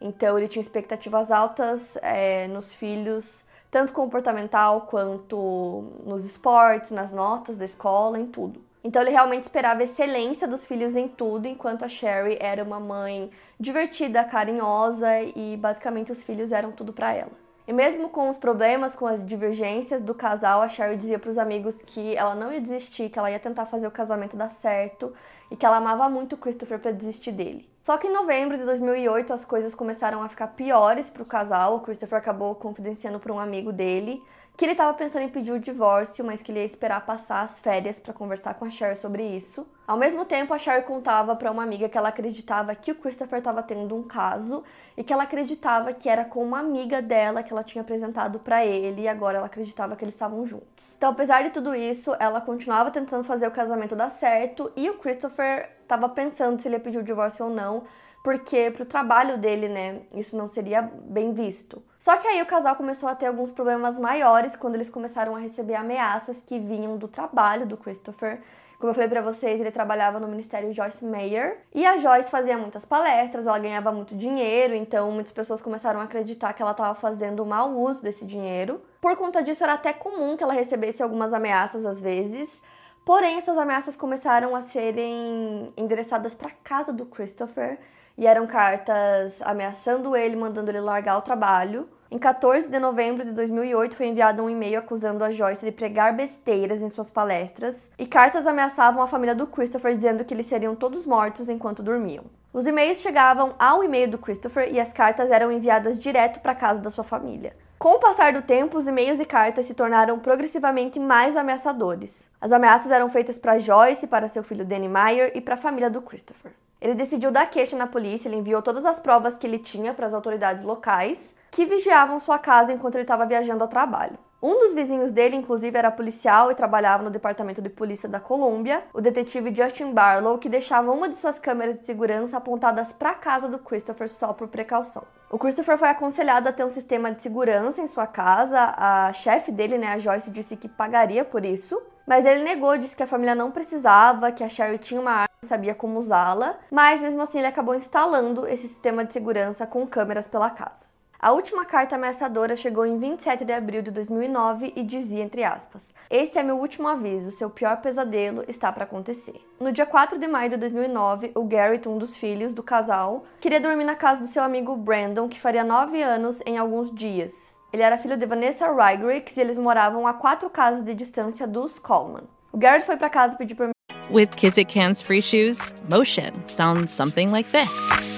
Então, 0.00 0.36
ele 0.36 0.48
tinha 0.48 0.60
expectativas 0.60 1.30
altas 1.30 1.96
é, 2.02 2.48
nos 2.48 2.74
filhos 2.74 3.45
tanto 3.70 3.92
comportamental 3.92 4.82
quanto 4.82 5.84
nos 6.04 6.24
esportes, 6.24 6.90
nas 6.90 7.12
notas 7.12 7.58
da 7.58 7.64
escola, 7.64 8.18
em 8.18 8.26
tudo. 8.26 8.60
Então 8.82 9.02
ele 9.02 9.10
realmente 9.10 9.42
esperava 9.42 9.82
excelência 9.82 10.46
dos 10.46 10.64
filhos 10.64 10.94
em 10.94 11.08
tudo, 11.08 11.48
enquanto 11.48 11.84
a 11.84 11.88
Sherry 11.88 12.38
era 12.40 12.62
uma 12.62 12.78
mãe 12.78 13.30
divertida, 13.58 14.22
carinhosa 14.22 15.08
e 15.34 15.56
basicamente 15.56 16.12
os 16.12 16.22
filhos 16.22 16.52
eram 16.52 16.70
tudo 16.70 16.92
para 16.92 17.12
ela. 17.12 17.32
E 17.66 17.72
mesmo 17.72 18.08
com 18.08 18.30
os 18.30 18.38
problemas, 18.38 18.94
com 18.94 19.08
as 19.08 19.26
divergências 19.26 20.00
do 20.00 20.14
casal, 20.14 20.62
a 20.62 20.68
Sherry 20.68 20.96
dizia 20.96 21.18
para 21.18 21.30
os 21.30 21.36
amigos 21.36 21.74
que 21.84 22.16
ela 22.16 22.36
não 22.36 22.52
ia 22.52 22.60
desistir, 22.60 23.08
que 23.08 23.18
ela 23.18 23.28
ia 23.28 23.40
tentar 23.40 23.66
fazer 23.66 23.88
o 23.88 23.90
casamento 23.90 24.36
dar 24.36 24.50
certo 24.50 25.12
e 25.50 25.56
que 25.56 25.66
ela 25.66 25.78
amava 25.78 26.08
muito 26.08 26.34
o 26.34 26.38
Christopher 26.38 26.78
para 26.78 26.92
desistir 26.92 27.32
dele. 27.32 27.68
Só 27.86 27.96
que 27.96 28.08
em 28.08 28.12
novembro 28.12 28.58
de 28.58 28.64
2008 28.64 29.32
as 29.32 29.44
coisas 29.44 29.72
começaram 29.72 30.20
a 30.20 30.28
ficar 30.28 30.48
piores 30.48 31.08
para 31.08 31.22
o 31.22 31.24
casal. 31.24 31.76
O 31.76 31.80
Christopher 31.82 32.18
acabou 32.18 32.52
confidenciando 32.56 33.20
para 33.20 33.32
um 33.32 33.38
amigo 33.38 33.72
dele 33.72 34.20
que 34.56 34.64
ele 34.64 34.72
estava 34.72 34.94
pensando 34.94 35.22
em 35.22 35.28
pedir 35.28 35.52
o 35.52 35.60
divórcio, 35.60 36.24
mas 36.24 36.42
que 36.42 36.50
ele 36.50 36.60
ia 36.60 36.64
esperar 36.64 37.04
passar 37.04 37.42
as 37.42 37.60
férias 37.60 38.00
para 38.00 38.14
conversar 38.14 38.54
com 38.54 38.64
a 38.64 38.70
Sherry 38.70 38.96
sobre 38.96 39.22
isso. 39.22 39.66
Ao 39.86 39.98
mesmo 39.98 40.24
tempo, 40.24 40.54
a 40.54 40.58
Sherry 40.58 40.82
contava 40.82 41.36
para 41.36 41.50
uma 41.50 41.62
amiga 41.62 41.88
que 41.90 41.98
ela 41.98 42.08
acreditava 42.08 42.74
que 42.74 42.90
o 42.90 42.94
Christopher 42.94 43.38
estava 43.38 43.62
tendo 43.62 43.94
um 43.94 44.02
caso 44.02 44.64
e 44.96 45.04
que 45.04 45.12
ela 45.12 45.24
acreditava 45.24 45.92
que 45.92 46.08
era 46.08 46.24
com 46.24 46.42
uma 46.42 46.60
amiga 46.60 47.02
dela 47.02 47.42
que 47.42 47.52
ela 47.52 47.62
tinha 47.62 47.82
apresentado 47.82 48.38
para 48.38 48.64
ele 48.64 49.02
e 49.02 49.08
agora 49.08 49.36
ela 49.36 49.46
acreditava 49.46 49.94
que 49.94 50.02
eles 50.02 50.14
estavam 50.14 50.46
juntos. 50.46 50.84
Então, 50.96 51.10
apesar 51.10 51.42
de 51.42 51.50
tudo 51.50 51.74
isso, 51.74 52.16
ela 52.18 52.40
continuava 52.40 52.90
tentando 52.90 53.24
fazer 53.24 53.46
o 53.46 53.50
casamento 53.50 53.94
dar 53.94 54.10
certo 54.10 54.72
e 54.74 54.88
o 54.88 54.94
Christopher 54.94 55.68
estava 55.82 56.08
pensando 56.08 56.60
se 56.60 56.66
ele 56.66 56.76
ia 56.76 56.80
pedir 56.80 56.98
o 56.98 57.02
divórcio 57.02 57.44
ou 57.44 57.50
não 57.50 57.84
porque 58.26 58.72
pro 58.72 58.84
trabalho 58.84 59.38
dele, 59.38 59.68
né, 59.68 60.00
isso 60.12 60.36
não 60.36 60.48
seria 60.48 60.82
bem 60.82 61.32
visto. 61.32 61.80
Só 61.96 62.16
que 62.16 62.26
aí 62.26 62.42
o 62.42 62.46
casal 62.46 62.74
começou 62.74 63.08
a 63.08 63.14
ter 63.14 63.26
alguns 63.26 63.52
problemas 63.52 64.00
maiores 64.00 64.56
quando 64.56 64.74
eles 64.74 64.90
começaram 64.90 65.36
a 65.36 65.38
receber 65.38 65.76
ameaças 65.76 66.42
que 66.44 66.58
vinham 66.58 66.96
do 66.96 67.06
trabalho 67.06 67.64
do 67.64 67.76
Christopher. 67.76 68.40
Como 68.80 68.90
eu 68.90 68.94
falei 68.94 69.08
para 69.08 69.20
vocês, 69.20 69.60
ele 69.60 69.70
trabalhava 69.70 70.18
no 70.18 70.26
Ministério 70.26 70.72
Joyce 70.72 71.04
Meyer 71.04 71.58
e 71.72 71.86
a 71.86 71.98
Joyce 71.98 72.28
fazia 72.28 72.58
muitas 72.58 72.84
palestras, 72.84 73.46
ela 73.46 73.60
ganhava 73.60 73.92
muito 73.92 74.16
dinheiro, 74.16 74.74
então 74.74 75.08
muitas 75.12 75.32
pessoas 75.32 75.62
começaram 75.62 76.00
a 76.00 76.02
acreditar 76.02 76.52
que 76.52 76.60
ela 76.60 76.72
estava 76.72 76.96
fazendo 76.96 77.46
mau 77.46 77.78
uso 77.78 78.02
desse 78.02 78.26
dinheiro. 78.26 78.82
Por 79.00 79.16
conta 79.16 79.40
disso, 79.40 79.62
era 79.62 79.74
até 79.74 79.92
comum 79.92 80.36
que 80.36 80.42
ela 80.42 80.52
recebesse 80.52 81.00
algumas 81.00 81.32
ameaças 81.32 81.86
às 81.86 82.00
vezes. 82.00 82.60
Porém, 83.04 83.36
essas 83.36 83.56
ameaças 83.56 83.94
começaram 83.94 84.56
a 84.56 84.62
serem 84.62 85.72
endereçadas 85.76 86.34
para 86.34 86.50
casa 86.64 86.92
do 86.92 87.06
Christopher 87.06 87.78
e 88.16 88.26
eram 88.26 88.46
cartas 88.46 89.40
ameaçando 89.42 90.16
ele, 90.16 90.36
mandando 90.36 90.70
ele 90.70 90.80
largar 90.80 91.18
o 91.18 91.22
trabalho. 91.22 91.88
Em 92.10 92.18
14 92.18 92.68
de 92.68 92.78
novembro 92.78 93.24
de 93.24 93.32
2008 93.32 93.96
foi 93.96 94.06
enviado 94.06 94.42
um 94.42 94.48
e-mail 94.48 94.78
acusando 94.78 95.24
a 95.24 95.30
Joyce 95.30 95.64
de 95.64 95.72
pregar 95.72 96.14
besteiras 96.14 96.80
em 96.80 96.88
suas 96.88 97.10
palestras, 97.10 97.90
e 97.98 98.06
cartas 98.06 98.46
ameaçavam 98.46 99.02
a 99.02 99.08
família 99.08 99.34
do 99.34 99.46
Christopher 99.46 99.92
dizendo 99.92 100.24
que 100.24 100.32
eles 100.32 100.46
seriam 100.46 100.76
todos 100.76 101.04
mortos 101.04 101.48
enquanto 101.48 101.82
dormiam. 101.82 102.24
Os 102.52 102.66
e-mails 102.66 103.00
chegavam 103.00 103.54
ao 103.58 103.82
e-mail 103.82 104.08
do 104.08 104.18
Christopher 104.18 104.72
e 104.72 104.80
as 104.80 104.92
cartas 104.92 105.30
eram 105.30 105.50
enviadas 105.50 105.98
direto 105.98 106.40
para 106.40 106.52
a 106.52 106.54
casa 106.54 106.80
da 106.80 106.90
sua 106.90 107.04
família. 107.04 107.54
Com 107.78 107.90
o 107.90 107.98
passar 107.98 108.32
do 108.32 108.40
tempo, 108.40 108.78
os 108.78 108.86
e-mails 108.86 109.20
e 109.20 109.26
cartas 109.26 109.66
se 109.66 109.74
tornaram 109.74 110.18
progressivamente 110.18 110.98
mais 110.98 111.36
ameaçadores. 111.36 112.30
As 112.40 112.50
ameaças 112.50 112.90
eram 112.90 113.10
feitas 113.10 113.38
para 113.38 113.58
Joyce, 113.58 114.06
para 114.06 114.28
seu 114.28 114.42
filho 114.42 114.64
Danny 114.64 114.88
Meyer 114.88 115.32
e 115.34 115.42
para 115.42 115.54
a 115.54 115.58
família 115.58 115.90
do 115.90 116.00
Christopher. 116.00 116.52
Ele 116.80 116.94
decidiu 116.94 117.30
dar 117.30 117.50
queixa 117.50 117.76
na 117.76 117.86
polícia, 117.86 118.28
ele 118.28 118.36
enviou 118.36 118.62
todas 118.62 118.86
as 118.86 118.98
provas 118.98 119.36
que 119.36 119.46
ele 119.46 119.58
tinha 119.58 119.92
para 119.92 120.06
as 120.06 120.14
autoridades 120.14 120.64
locais, 120.64 121.34
que 121.50 121.66
vigiavam 121.66 122.18
sua 122.18 122.38
casa 122.38 122.72
enquanto 122.72 122.94
ele 122.94 123.04
estava 123.04 123.26
viajando 123.26 123.62
ao 123.62 123.68
trabalho. 123.68 124.18
Um 124.42 124.60
dos 124.60 124.74
vizinhos 124.74 125.12
dele, 125.12 125.34
inclusive, 125.34 125.78
era 125.78 125.90
policial 125.90 126.52
e 126.52 126.54
trabalhava 126.54 127.02
no 127.02 127.10
departamento 127.10 127.62
de 127.62 127.70
polícia 127.70 128.06
da 128.06 128.20
Colômbia, 128.20 128.84
o 128.92 129.00
detetive 129.00 129.54
Justin 129.54 129.92
Barlow, 129.92 130.36
que 130.36 130.48
deixava 130.48 130.92
uma 130.92 131.08
de 131.08 131.16
suas 131.16 131.38
câmeras 131.38 131.78
de 131.78 131.86
segurança 131.86 132.36
apontadas 132.36 132.92
para 132.92 133.10
a 133.10 133.14
casa 133.14 133.48
do 133.48 133.58
Christopher 133.58 134.08
só 134.10 134.34
por 134.34 134.48
precaução. 134.48 135.04
O 135.30 135.38
Christopher 135.38 135.78
foi 135.78 135.88
aconselhado 135.88 136.48
a 136.48 136.52
ter 136.52 136.64
um 136.64 136.70
sistema 136.70 137.10
de 137.10 137.22
segurança 137.22 137.80
em 137.80 137.86
sua 137.86 138.06
casa. 138.06 138.74
A 138.76 139.12
chefe 139.14 139.50
dele, 139.50 139.78
né, 139.78 139.88
a 139.88 139.98
Joyce, 139.98 140.30
disse 140.30 140.54
que 140.54 140.68
pagaria 140.68 141.24
por 141.24 141.42
isso, 141.44 141.80
mas 142.06 142.26
ele 142.26 142.44
negou, 142.44 142.76
disse 142.76 142.94
que 142.94 143.02
a 143.02 143.06
família 143.06 143.34
não 143.34 143.50
precisava, 143.50 144.30
que 144.30 144.44
a 144.44 144.48
Sherry 144.50 144.78
tinha 144.78 145.00
uma 145.00 145.12
arma 145.12 145.28
e 145.42 145.46
sabia 145.46 145.74
como 145.74 145.98
usá-la, 145.98 146.56
mas 146.70 147.00
mesmo 147.00 147.22
assim 147.22 147.38
ele 147.38 147.48
acabou 147.48 147.74
instalando 147.74 148.46
esse 148.46 148.68
sistema 148.68 149.02
de 149.02 149.14
segurança 149.14 149.66
com 149.66 149.86
câmeras 149.86 150.28
pela 150.28 150.50
casa. 150.50 150.86
A 151.18 151.32
última 151.32 151.64
carta 151.64 151.96
ameaçadora 151.96 152.54
chegou 152.56 152.84
em 152.84 152.98
27 152.98 153.44
de 153.44 153.52
abril 153.52 153.80
de 153.80 153.90
2009 153.90 154.72
e 154.76 154.82
dizia, 154.82 155.24
entre 155.24 155.42
aspas, 155.44 155.82
Este 156.10 156.38
é 156.38 156.42
meu 156.42 156.58
último 156.58 156.86
aviso, 156.86 157.32
seu 157.32 157.48
pior 157.48 157.78
pesadelo 157.78 158.44
está 158.46 158.70
para 158.70 158.84
acontecer. 158.84 159.40
No 159.58 159.72
dia 159.72 159.86
4 159.86 160.18
de 160.18 160.26
maio 160.26 160.50
de 160.50 160.58
2009, 160.58 161.32
o 161.34 161.44
Garrett, 161.44 161.88
um 161.88 161.96
dos 161.96 162.16
filhos 162.16 162.52
do 162.52 162.62
casal, 162.62 163.24
queria 163.40 163.60
dormir 163.60 163.84
na 163.84 163.96
casa 163.96 164.20
do 164.20 164.26
seu 164.26 164.42
amigo 164.42 164.76
Brandon, 164.76 165.26
que 165.26 165.40
faria 165.40 165.64
9 165.64 166.02
anos 166.02 166.42
em 166.44 166.58
alguns 166.58 166.94
dias. 166.94 167.56
Ele 167.72 167.82
era 167.82 167.98
filho 167.98 168.16
de 168.16 168.26
Vanessa 168.26 168.70
Rygricks 168.70 169.36
e 169.36 169.40
eles 169.40 169.56
moravam 169.56 170.06
a 170.06 170.12
quatro 170.12 170.50
casas 170.50 170.84
de 170.84 170.94
distância 170.94 171.46
dos 171.46 171.78
Coleman. 171.78 172.24
O 172.52 172.58
Garrett 172.58 172.84
foi 172.84 172.96
para 172.96 173.10
casa 173.10 173.36
pedir 173.36 173.54
permissão 173.54 173.72
With 174.10 174.36
Kizik 174.36 174.78
hands 174.78 175.02
free 175.02 175.20
shoes, 175.20 175.74
motion 175.88 176.32
sounds 176.46 176.92
something 176.92 177.30
like 177.32 177.50
this. 177.50 178.15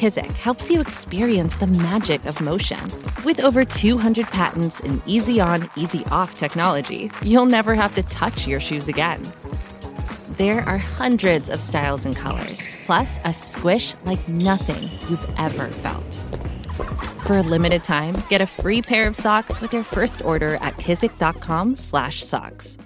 Kizik 0.00 0.32
helps 0.38 0.70
you 0.70 0.80
experience 0.80 1.58
the 1.58 1.66
magic 1.66 2.24
of 2.24 2.40
motion. 2.40 2.80
With 3.22 3.38
over 3.38 3.66
200 3.66 4.26
patents 4.28 4.80
and 4.80 5.02
easy 5.04 5.40
on, 5.40 5.68
easy 5.76 6.06
off 6.10 6.38
technology, 6.38 7.10
you'll 7.20 7.44
never 7.44 7.74
have 7.74 7.94
to 7.96 8.02
touch 8.04 8.46
your 8.46 8.60
shoes 8.60 8.88
again. 8.88 9.20
There 10.38 10.62
are 10.62 10.78
hundreds 10.78 11.50
of 11.50 11.60
styles 11.60 12.06
and 12.06 12.16
colors, 12.16 12.78
plus 12.86 13.18
a 13.24 13.32
squish 13.34 13.94
like 14.06 14.26
nothing 14.26 14.88
you've 15.10 15.28
ever 15.36 15.68
felt. 15.68 16.14
For 17.26 17.36
a 17.36 17.42
limited 17.42 17.84
time, 17.84 18.22
get 18.30 18.40
a 18.40 18.46
free 18.46 18.80
pair 18.80 19.06
of 19.06 19.14
socks 19.14 19.60
with 19.60 19.74
your 19.74 19.84
first 19.84 20.24
order 20.24 20.54
at 20.62 20.78
kizik.com/socks. 20.78 22.78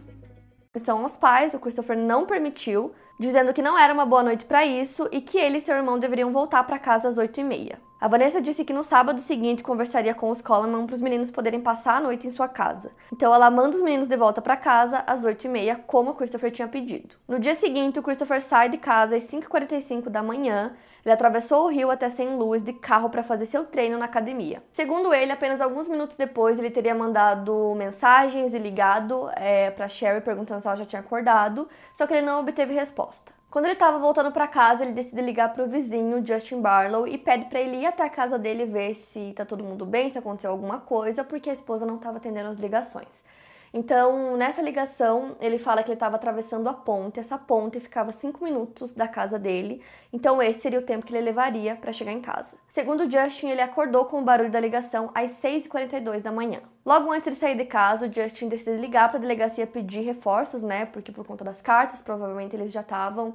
São 0.78 1.04
aos 1.04 1.16
pais, 1.16 1.54
o 1.54 1.60
Christopher 1.60 1.96
não 1.96 2.26
permitiu, 2.26 2.92
dizendo 3.18 3.52
que 3.52 3.62
não 3.62 3.78
era 3.78 3.92
uma 3.92 4.04
boa 4.04 4.22
noite 4.22 4.44
para 4.44 4.64
isso 4.64 5.08
e 5.12 5.20
que 5.20 5.38
ele 5.38 5.58
e 5.58 5.60
seu 5.60 5.76
irmão 5.76 5.98
deveriam 5.98 6.32
voltar 6.32 6.64
para 6.64 6.78
casa 6.78 7.08
às 7.08 7.16
8h30. 7.16 7.76
A 8.04 8.08
Vanessa 8.08 8.38
disse 8.38 8.66
que 8.66 8.72
no 8.72 8.84
sábado 8.84 9.18
seguinte 9.18 9.62
conversaria 9.62 10.14
com 10.14 10.30
os 10.30 10.42
Coleman 10.42 10.84
para 10.84 10.94
os 10.94 11.00
meninos 11.00 11.30
poderem 11.30 11.60
passar 11.60 11.96
a 11.96 12.00
noite 12.02 12.26
em 12.26 12.30
sua 12.30 12.46
casa. 12.46 12.92
Então 13.10 13.34
ela 13.34 13.50
manda 13.50 13.76
os 13.76 13.82
meninos 13.82 14.06
de 14.06 14.14
volta 14.14 14.42
para 14.42 14.58
casa 14.58 15.02
às 15.06 15.24
8h30, 15.24 15.80
como 15.86 16.10
o 16.10 16.14
Christopher 16.14 16.50
tinha 16.50 16.68
pedido. 16.68 17.14
No 17.26 17.38
dia 17.38 17.54
seguinte, 17.54 17.98
o 17.98 18.02
Christopher 18.02 18.42
sai 18.42 18.68
de 18.68 18.76
casa 18.76 19.16
às 19.16 19.22
5h45 19.22 20.10
da 20.10 20.22
manhã. 20.22 20.72
Ele 21.04 21.12
atravessou 21.12 21.64
o 21.64 21.68
rio 21.68 21.90
até 21.90 22.08
St. 22.08 22.24
Louis 22.24 22.62
de 22.62 22.72
carro 22.72 23.10
para 23.10 23.22
fazer 23.22 23.44
seu 23.46 23.64
treino 23.64 23.98
na 23.98 24.06
academia. 24.06 24.62
Segundo 24.72 25.12
ele, 25.12 25.32
apenas 25.32 25.60
alguns 25.60 25.86
minutos 25.86 26.16
depois 26.16 26.58
ele 26.58 26.70
teria 26.70 26.94
mandado 26.94 27.74
mensagens 27.76 28.54
e 28.54 28.58
ligado 28.58 29.28
é, 29.36 29.70
para 29.70 29.86
Sherry 29.86 30.22
perguntando 30.22 30.62
se 30.62 30.66
ela 30.66 30.76
já 30.76 30.86
tinha 30.86 31.00
acordado, 31.00 31.68
só 31.92 32.06
que 32.06 32.14
ele 32.14 32.26
não 32.26 32.40
obteve 32.40 32.72
resposta. 32.72 33.32
Quando 33.50 33.66
ele 33.66 33.74
estava 33.74 33.98
voltando 33.98 34.32
para 34.32 34.48
casa, 34.48 34.82
ele 34.82 34.92
decide 34.92 35.22
ligar 35.22 35.52
para 35.52 35.62
o 35.62 35.68
vizinho 35.68 36.26
Justin 36.26 36.60
Barlow 36.60 37.06
e 37.06 37.16
pede 37.16 37.44
para 37.44 37.60
ele 37.60 37.76
ir 37.76 37.86
até 37.86 38.02
a 38.02 38.10
casa 38.10 38.36
dele 38.36 38.64
ver 38.64 38.96
se 38.96 39.32
tá 39.32 39.44
todo 39.44 39.62
mundo 39.62 39.86
bem, 39.86 40.10
se 40.10 40.18
aconteceu 40.18 40.50
alguma 40.50 40.80
coisa, 40.80 41.22
porque 41.22 41.48
a 41.48 41.52
esposa 41.52 41.86
não 41.86 41.94
estava 41.94 42.16
atendendo 42.16 42.48
as 42.48 42.56
ligações. 42.56 43.22
Então, 43.76 44.36
nessa 44.36 44.62
ligação, 44.62 45.34
ele 45.40 45.58
fala 45.58 45.82
que 45.82 45.88
ele 45.88 45.96
estava 45.96 46.14
atravessando 46.14 46.68
a 46.68 46.72
ponte. 46.72 47.18
Essa 47.18 47.36
ponte 47.36 47.80
ficava 47.80 48.12
5 48.12 48.44
minutos 48.44 48.92
da 48.92 49.08
casa 49.08 49.36
dele, 49.36 49.82
então 50.12 50.40
esse 50.40 50.60
seria 50.60 50.78
o 50.78 50.82
tempo 50.82 51.04
que 51.04 51.12
ele 51.12 51.24
levaria 51.24 51.74
para 51.74 51.92
chegar 51.92 52.12
em 52.12 52.20
casa. 52.20 52.56
Segundo 52.68 53.10
Justin, 53.10 53.48
ele 53.48 53.60
acordou 53.60 54.04
com 54.04 54.20
o 54.20 54.24
barulho 54.24 54.48
da 54.48 54.60
ligação 54.60 55.10
às 55.12 55.32
6h42 55.42 56.20
da 56.20 56.30
manhã. 56.30 56.60
Logo 56.86 57.10
antes 57.10 57.34
de 57.34 57.40
sair 57.40 57.56
de 57.56 57.64
casa, 57.64 58.06
o 58.06 58.12
Justin 58.12 58.48
decide 58.48 58.76
ligar 58.76 59.08
para 59.08 59.18
a 59.18 59.20
delegacia 59.20 59.66
pedir 59.66 60.02
reforços, 60.02 60.62
né? 60.62 60.86
Porque 60.86 61.10
por 61.10 61.26
conta 61.26 61.42
das 61.42 61.60
cartas, 61.60 62.00
provavelmente 62.00 62.54
eles 62.54 62.70
já 62.70 62.82
estavam 62.82 63.34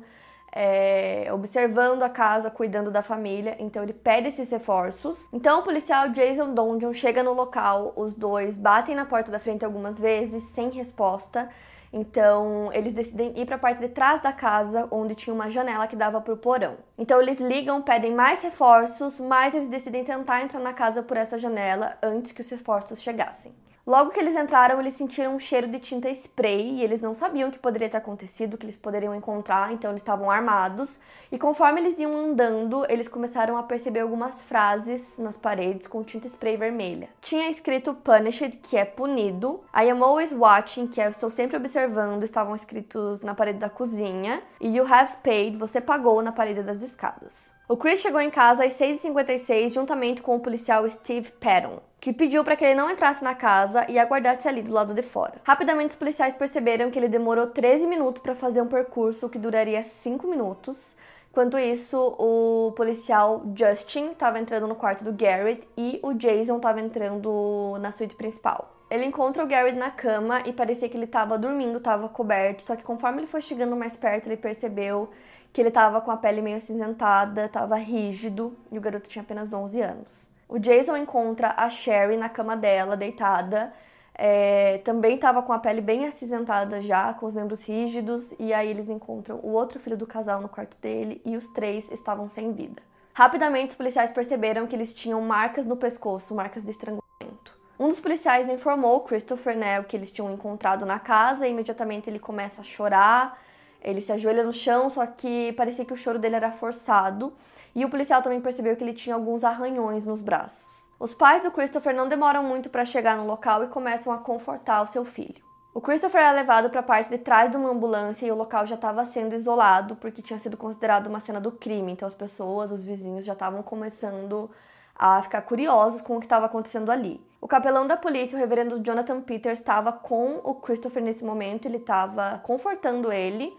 é, 0.51 1.29
observando 1.31 2.03
a 2.03 2.09
casa, 2.09 2.49
cuidando 2.49 2.91
da 2.91 3.01
família, 3.01 3.55
então 3.59 3.83
ele 3.83 3.93
pede 3.93 4.29
esses 4.29 4.49
reforços. 4.51 5.27
Então 5.31 5.59
o 5.59 5.63
policial 5.63 6.09
Jason 6.09 6.53
Donjon 6.53 6.93
chega 6.93 7.23
no 7.23 7.33
local, 7.33 7.93
os 7.95 8.13
dois 8.13 8.57
batem 8.57 8.95
na 8.95 9.05
porta 9.05 9.31
da 9.31 9.39
frente 9.39 9.63
algumas 9.63 9.99
vezes, 9.99 10.43
sem 10.49 10.69
resposta. 10.69 11.49
Então, 11.91 12.71
eles 12.71 12.93
decidem 12.93 13.33
ir 13.35 13.47
para 13.47 13.55
a 13.55 13.59
parte 13.59 13.79
de 13.79 13.87
trás 13.89 14.21
da 14.21 14.31
casa, 14.31 14.87
onde 14.91 15.15
tinha 15.15 15.33
uma 15.33 15.49
janela 15.49 15.87
que 15.87 15.95
dava 15.95 16.21
para 16.21 16.33
o 16.33 16.37
porão. 16.37 16.77
Então, 16.95 17.19
eles 17.19 17.39
ligam, 17.39 17.81
pedem 17.81 18.13
mais 18.13 18.43
reforços, 18.43 19.19
mas 19.19 19.55
eles 19.55 19.67
decidem 19.67 20.03
tentar 20.03 20.43
entrar 20.43 20.59
na 20.59 20.71
casa 20.71 21.01
por 21.01 21.17
essa 21.17 21.37
janela 21.37 21.97
antes 22.03 22.31
que 22.31 22.41
os 22.41 22.49
reforços 22.49 23.01
chegassem. 23.01 23.51
Logo 23.89 24.11
que 24.11 24.19
eles 24.19 24.35
entraram, 24.35 24.79
eles 24.79 24.93
sentiram 24.93 25.33
um 25.33 25.39
cheiro 25.39 25.67
de 25.67 25.79
tinta 25.79 26.11
spray 26.11 26.75
e 26.75 26.83
eles 26.83 27.01
não 27.01 27.15
sabiam 27.15 27.49
o 27.49 27.51
que 27.51 27.57
poderia 27.57 27.89
ter 27.89 27.97
acontecido, 27.97 28.53
o 28.53 28.57
que 28.59 28.63
eles 28.63 28.75
poderiam 28.75 29.15
encontrar, 29.15 29.73
então 29.73 29.89
eles 29.89 30.03
estavam 30.03 30.29
armados. 30.29 30.99
E 31.31 31.39
conforme 31.39 31.81
eles 31.81 31.97
iam 31.97 32.15
andando, 32.15 32.85
eles 32.87 33.07
começaram 33.07 33.57
a 33.57 33.63
perceber 33.63 34.01
algumas 34.01 34.43
frases 34.43 35.17
nas 35.17 35.35
paredes 35.35 35.87
com 35.87 36.03
tinta 36.03 36.27
spray 36.27 36.55
vermelha. 36.55 37.09
Tinha 37.19 37.49
escrito 37.49 37.95
punished, 37.95 38.57
que 38.57 38.77
é 38.77 38.85
punido, 38.85 39.63
I 39.75 39.89
am 39.89 40.03
always 40.03 40.31
watching, 40.31 40.85
que 40.85 41.01
é 41.01 41.07
eu 41.07 41.09
estou 41.09 41.31
sempre 41.31 41.57
observando, 41.57 42.21
estavam 42.21 42.55
escritos 42.55 43.23
na 43.23 43.33
parede 43.33 43.57
da 43.57 43.71
cozinha, 43.71 44.43
e 44.61 44.67
you 44.67 44.85
have 44.85 45.17
paid, 45.23 45.57
você 45.57 45.81
pagou 45.81 46.21
na 46.21 46.31
parede 46.31 46.61
das 46.61 46.83
escadas. 46.83 47.51
O 47.67 47.75
Chris 47.75 48.01
chegou 48.01 48.21
em 48.21 48.29
casa 48.29 48.65
às 48.65 48.73
6h56 48.73 49.73
juntamente 49.73 50.21
com 50.21 50.35
o 50.35 50.39
policial 50.39 50.87
Steve 50.87 51.31
Patton 51.31 51.88
que 51.99 52.13
pediu 52.13 52.43
para 52.43 52.55
que 52.55 52.63
ele 52.63 52.75
não 52.75 52.89
entrasse 52.89 53.23
na 53.23 53.35
casa 53.35 53.85
e 53.89 53.99
aguardasse 53.99 54.47
ali 54.47 54.61
do 54.61 54.71
lado 54.71 54.93
de 54.93 55.01
fora. 55.01 55.35
Rapidamente, 55.43 55.91
os 55.91 55.95
policiais 55.97 56.33
perceberam 56.33 56.89
que 56.89 56.97
ele 56.97 57.09
demorou 57.09 57.47
13 57.47 57.85
minutos 57.85 58.21
para 58.21 58.33
fazer 58.33 58.61
um 58.61 58.67
percurso 58.67 59.27
que 59.29 59.37
duraria 59.37 59.83
5 59.83 60.27
minutos. 60.27 60.95
Enquanto 61.31 61.59
isso, 61.59 61.97
o 62.17 62.71
policial 62.71 63.43
Justin 63.55 64.11
estava 64.11 64.39
entrando 64.39 64.67
no 64.67 64.75
quarto 64.75 65.03
do 65.03 65.13
Garrett 65.13 65.67
e 65.77 65.99
o 66.01 66.13
Jason 66.13 66.57
estava 66.57 66.79
entrando 66.79 67.77
na 67.79 67.91
suíte 67.91 68.15
principal. 68.15 68.75
Ele 68.89 69.05
encontra 69.05 69.43
o 69.43 69.47
Garrett 69.47 69.77
na 69.77 69.91
cama 69.91 70.41
e 70.45 70.51
parecia 70.53 70.89
que 70.89 70.97
ele 70.97 71.05
estava 71.05 71.37
dormindo, 71.37 71.77
estava 71.77 72.09
coberto, 72.09 72.63
só 72.63 72.75
que 72.75 72.81
conforme 72.81 73.19
ele 73.19 73.27
foi 73.27 73.41
chegando 73.41 73.75
mais 73.75 73.95
perto, 73.95 74.25
ele 74.27 74.37
percebeu 74.37 75.11
que 75.53 75.61
ele 75.61 75.69
estava 75.69 76.01
com 76.01 76.09
a 76.09 76.17
pele 76.17 76.41
meio 76.41 76.57
acinzentada, 76.57 77.45
estava 77.45 77.75
rígido 77.75 78.57
e 78.71 78.77
o 78.77 78.81
garoto 78.81 79.07
tinha 79.07 79.21
apenas 79.21 79.53
11 79.53 79.81
anos. 79.81 80.28
O 80.49 80.57
Jason 80.57 80.97
encontra 80.97 81.53
a 81.55 81.69
Sherry 81.69 82.17
na 82.17 82.27
cama 82.27 82.57
dela, 82.57 82.97
deitada. 82.97 83.71
É, 84.15 84.79
também 84.79 85.13
estava 85.13 85.43
com 85.43 85.53
a 85.53 85.59
pele 85.59 85.79
bem 85.79 86.07
acinzentada 86.07 86.81
já, 86.81 87.13
com 87.13 87.27
os 87.27 87.35
membros 87.35 87.63
rígidos, 87.63 88.33
e 88.39 88.51
aí 88.51 88.67
eles 88.67 88.89
encontram 88.89 89.39
o 89.43 89.51
outro 89.51 89.79
filho 89.79 89.95
do 89.95 90.07
casal 90.07 90.41
no 90.41 90.49
quarto 90.49 90.75
dele 90.81 91.21
e 91.23 91.37
os 91.37 91.47
três 91.49 91.91
estavam 91.91 92.27
sem 92.27 92.51
vida. 92.51 92.81
Rapidamente, 93.13 93.69
os 93.69 93.75
policiais 93.75 94.11
perceberam 94.11 94.65
que 94.65 94.75
eles 94.75 94.91
tinham 94.93 95.21
marcas 95.21 95.67
no 95.67 95.77
pescoço, 95.77 96.33
marcas 96.33 96.63
de 96.63 96.71
estrangulamento. 96.71 97.55
Um 97.79 97.87
dos 97.87 97.99
policiais 97.99 98.49
informou 98.49 99.01
Christopher 99.01 99.55
né, 99.55 99.79
o 99.79 99.83
que 99.83 99.95
eles 99.95 100.11
tinham 100.11 100.33
encontrado 100.33 100.85
na 100.85 100.99
casa 100.99 101.47
e 101.47 101.51
imediatamente 101.51 102.09
ele 102.09 102.19
começa 102.19 102.61
a 102.61 102.63
chorar. 102.63 103.39
Ele 103.81 104.01
se 104.01 104.11
ajoelha 104.11 104.43
no 104.43 104.53
chão, 104.53 104.89
só 104.89 105.05
que 105.05 105.53
parecia 105.53 105.85
que 105.85 105.93
o 105.93 105.97
choro 105.97 106.19
dele 106.19 106.35
era 106.35 106.51
forçado. 106.51 107.33
E 107.75 107.85
o 107.85 107.89
policial 107.89 108.21
também 108.21 108.41
percebeu 108.41 108.75
que 108.75 108.83
ele 108.83 108.93
tinha 108.93 109.15
alguns 109.15 109.43
arranhões 109.43 110.05
nos 110.05 110.21
braços. 110.21 110.89
Os 110.99 111.13
pais 111.13 111.41
do 111.41 111.51
Christopher 111.51 111.95
não 111.95 112.09
demoram 112.09 112.43
muito 112.43 112.69
para 112.69 112.83
chegar 112.83 113.15
no 113.15 113.25
local 113.25 113.63
e 113.63 113.67
começam 113.67 114.11
a 114.11 114.17
confortar 114.17 114.81
o 114.81 114.87
seu 114.87 115.05
filho. 115.05 115.47
O 115.73 115.79
Christopher 115.79 116.21
é 116.21 116.31
levado 116.31 116.69
para 116.69 116.81
a 116.81 116.83
parte 116.83 117.09
de 117.09 117.19
trás 117.19 117.49
de 117.49 117.55
uma 117.55 117.69
ambulância 117.69 118.25
e 118.25 118.31
o 118.31 118.35
local 118.35 118.65
já 118.65 118.75
estava 118.75 119.05
sendo 119.05 119.35
isolado 119.35 119.95
porque 119.95 120.21
tinha 120.21 120.39
sido 120.39 120.57
considerado 120.57 121.07
uma 121.07 121.19
cena 121.19 121.39
do 121.39 121.51
crime. 121.51 121.91
Então 121.93 122.07
as 122.07 122.15
pessoas, 122.15 122.71
os 122.71 122.83
vizinhos 122.83 123.23
já 123.23 123.33
estavam 123.33 123.63
começando 123.63 124.49
a 124.93 125.21
ficar 125.21 125.41
curiosos 125.43 126.01
com 126.01 126.17
o 126.17 126.19
que 126.19 126.25
estava 126.25 126.47
acontecendo 126.47 126.91
ali. 126.91 127.25
O 127.39 127.47
capelão 127.47 127.87
da 127.87 127.95
polícia, 127.95 128.35
o 128.35 128.39
reverendo 128.39 128.81
Jonathan 128.83 129.21
Peters, 129.21 129.59
estava 129.59 129.93
com 129.93 130.41
o 130.43 130.55
Christopher 130.55 131.01
nesse 131.01 131.23
momento, 131.23 131.65
ele 131.65 131.77
estava 131.77 132.41
confortando 132.43 133.09
ele 133.09 133.55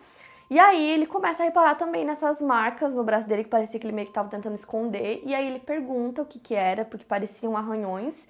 e 0.50 0.58
aí 0.58 0.90
ele 0.90 1.06
começa 1.06 1.44
a 1.44 1.46
reparar 1.46 1.76
também 1.76 2.04
nessas 2.04 2.40
marcas 2.40 2.92
no 2.92 3.04
braço 3.04 3.28
dele 3.28 3.44
que 3.44 3.50
parecia 3.50 3.78
que 3.78 3.86
ele 3.86 3.94
meio 3.94 4.06
que 4.06 4.10
estava 4.10 4.28
tentando 4.28 4.54
esconder. 4.54 5.22
E 5.24 5.32
aí 5.32 5.46
ele 5.46 5.60
pergunta 5.60 6.22
o 6.22 6.26
que 6.26 6.40
que 6.40 6.56
era, 6.56 6.84
porque 6.84 7.04
pareciam 7.04 7.56
arranhões. 7.56 8.26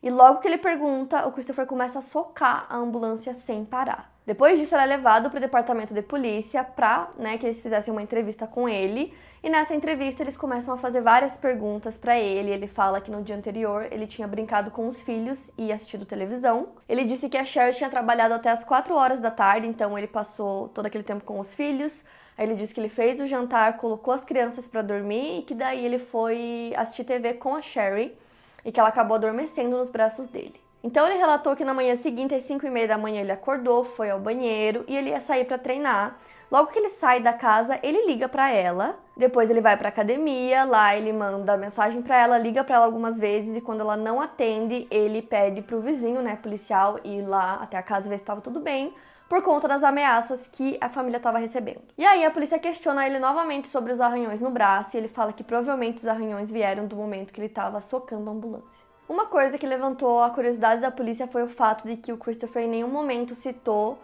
E 0.00 0.08
logo 0.08 0.38
que 0.38 0.46
ele 0.46 0.58
pergunta, 0.58 1.26
o 1.26 1.32
Christopher 1.32 1.66
começa 1.66 1.98
a 1.98 2.02
socar 2.02 2.66
a 2.68 2.76
ambulância 2.76 3.34
sem 3.34 3.64
parar. 3.64 4.13
Depois 4.26 4.58
disso, 4.58 4.74
ele 4.74 4.84
é 4.84 4.86
levado 4.86 5.28
para 5.28 5.36
o 5.36 5.40
departamento 5.40 5.92
de 5.92 6.00
polícia 6.00 6.64
para 6.64 7.10
né, 7.18 7.36
que 7.36 7.44
eles 7.44 7.60
fizessem 7.60 7.92
uma 7.92 8.02
entrevista 8.02 8.46
com 8.46 8.66
ele. 8.66 9.12
E 9.42 9.50
nessa 9.50 9.74
entrevista, 9.74 10.22
eles 10.22 10.34
começam 10.34 10.72
a 10.72 10.78
fazer 10.78 11.02
várias 11.02 11.36
perguntas 11.36 11.98
para 11.98 12.18
ele. 12.18 12.50
Ele 12.50 12.66
fala 12.66 13.02
que 13.02 13.10
no 13.10 13.22
dia 13.22 13.36
anterior 13.36 13.86
ele 13.90 14.06
tinha 14.06 14.26
brincado 14.26 14.70
com 14.70 14.88
os 14.88 15.02
filhos 15.02 15.50
e 15.58 15.70
assistido 15.70 16.06
televisão. 16.06 16.68
Ele 16.88 17.04
disse 17.04 17.28
que 17.28 17.36
a 17.36 17.44
Sherry 17.44 17.76
tinha 17.76 17.90
trabalhado 17.90 18.32
até 18.32 18.50
as 18.50 18.64
4 18.64 18.94
horas 18.94 19.20
da 19.20 19.30
tarde, 19.30 19.66
então 19.66 19.98
ele 19.98 20.06
passou 20.06 20.68
todo 20.68 20.86
aquele 20.86 21.04
tempo 21.04 21.22
com 21.22 21.38
os 21.38 21.52
filhos. 21.52 22.02
Aí 22.38 22.46
ele 22.46 22.54
disse 22.54 22.72
que 22.72 22.80
ele 22.80 22.88
fez 22.88 23.20
o 23.20 23.26
jantar, 23.26 23.76
colocou 23.76 24.14
as 24.14 24.24
crianças 24.24 24.66
para 24.66 24.80
dormir 24.80 25.40
e 25.40 25.42
que 25.42 25.54
daí 25.54 25.84
ele 25.84 25.98
foi 25.98 26.72
assistir 26.78 27.04
TV 27.04 27.34
com 27.34 27.54
a 27.54 27.60
Sherry 27.60 28.16
e 28.64 28.72
que 28.72 28.80
ela 28.80 28.88
acabou 28.88 29.16
adormecendo 29.16 29.76
nos 29.76 29.90
braços 29.90 30.26
dele. 30.26 30.63
Então 30.84 31.06
ele 31.06 31.16
relatou 31.16 31.56
que 31.56 31.64
na 31.64 31.72
manhã 31.72 31.96
seguinte, 31.96 32.34
às 32.34 32.42
5 32.42 32.66
e 32.66 32.68
meia 32.68 32.86
da 32.86 32.98
manhã, 32.98 33.22
ele 33.22 33.32
acordou, 33.32 33.84
foi 33.84 34.10
ao 34.10 34.20
banheiro 34.20 34.84
e 34.86 34.94
ele 34.94 35.08
ia 35.08 35.18
sair 35.18 35.46
para 35.46 35.56
treinar. 35.56 36.18
Logo 36.50 36.70
que 36.70 36.78
ele 36.78 36.90
sai 36.90 37.20
da 37.20 37.32
casa, 37.32 37.78
ele 37.82 38.04
liga 38.04 38.28
para 38.28 38.52
ela. 38.52 38.94
Depois 39.16 39.48
ele 39.48 39.62
vai 39.62 39.78
para 39.78 39.88
academia, 39.88 40.62
lá 40.64 40.94
ele 40.94 41.10
manda 41.10 41.56
mensagem 41.56 42.02
para 42.02 42.20
ela, 42.20 42.36
liga 42.36 42.62
para 42.62 42.76
ela 42.76 42.84
algumas 42.84 43.18
vezes 43.18 43.56
e 43.56 43.62
quando 43.62 43.80
ela 43.80 43.96
não 43.96 44.20
atende, 44.20 44.86
ele 44.90 45.22
pede 45.22 45.62
pro 45.62 45.80
vizinho, 45.80 46.20
né, 46.20 46.36
policial, 46.36 47.00
ir 47.02 47.22
lá 47.22 47.60
até 47.62 47.78
a 47.78 47.82
casa 47.82 48.06
ver 48.06 48.18
se 48.18 48.22
estava 48.22 48.42
tudo 48.42 48.60
bem 48.60 48.92
por 49.26 49.40
conta 49.40 49.66
das 49.66 49.82
ameaças 49.82 50.46
que 50.48 50.76
a 50.82 50.90
família 50.90 51.16
estava 51.16 51.38
recebendo. 51.38 51.80
E 51.96 52.04
aí 52.04 52.26
a 52.26 52.30
polícia 52.30 52.58
questiona 52.58 53.06
ele 53.06 53.18
novamente 53.18 53.68
sobre 53.68 53.90
os 53.90 54.02
arranhões 54.02 54.38
no 54.38 54.50
braço 54.50 54.94
e 54.94 54.98
ele 54.98 55.08
fala 55.08 55.32
que 55.32 55.42
provavelmente 55.42 56.00
os 56.00 56.06
arranhões 56.06 56.50
vieram 56.50 56.86
do 56.86 56.94
momento 56.94 57.32
que 57.32 57.40
ele 57.40 57.46
estava 57.46 57.80
socando 57.80 58.28
a 58.28 58.32
ambulância. 58.34 58.83
Uma 59.06 59.26
coisa 59.26 59.58
que 59.58 59.66
levantou 59.66 60.22
a 60.22 60.30
curiosidade 60.30 60.80
da 60.80 60.90
polícia 60.90 61.26
foi 61.26 61.42
o 61.42 61.48
fato 61.48 61.86
de 61.86 61.96
que 61.96 62.10
o 62.10 62.16
Christopher 62.16 62.62
em 62.62 62.68
nenhum 62.68 62.88
momento 62.88 63.34
citou 63.34 63.98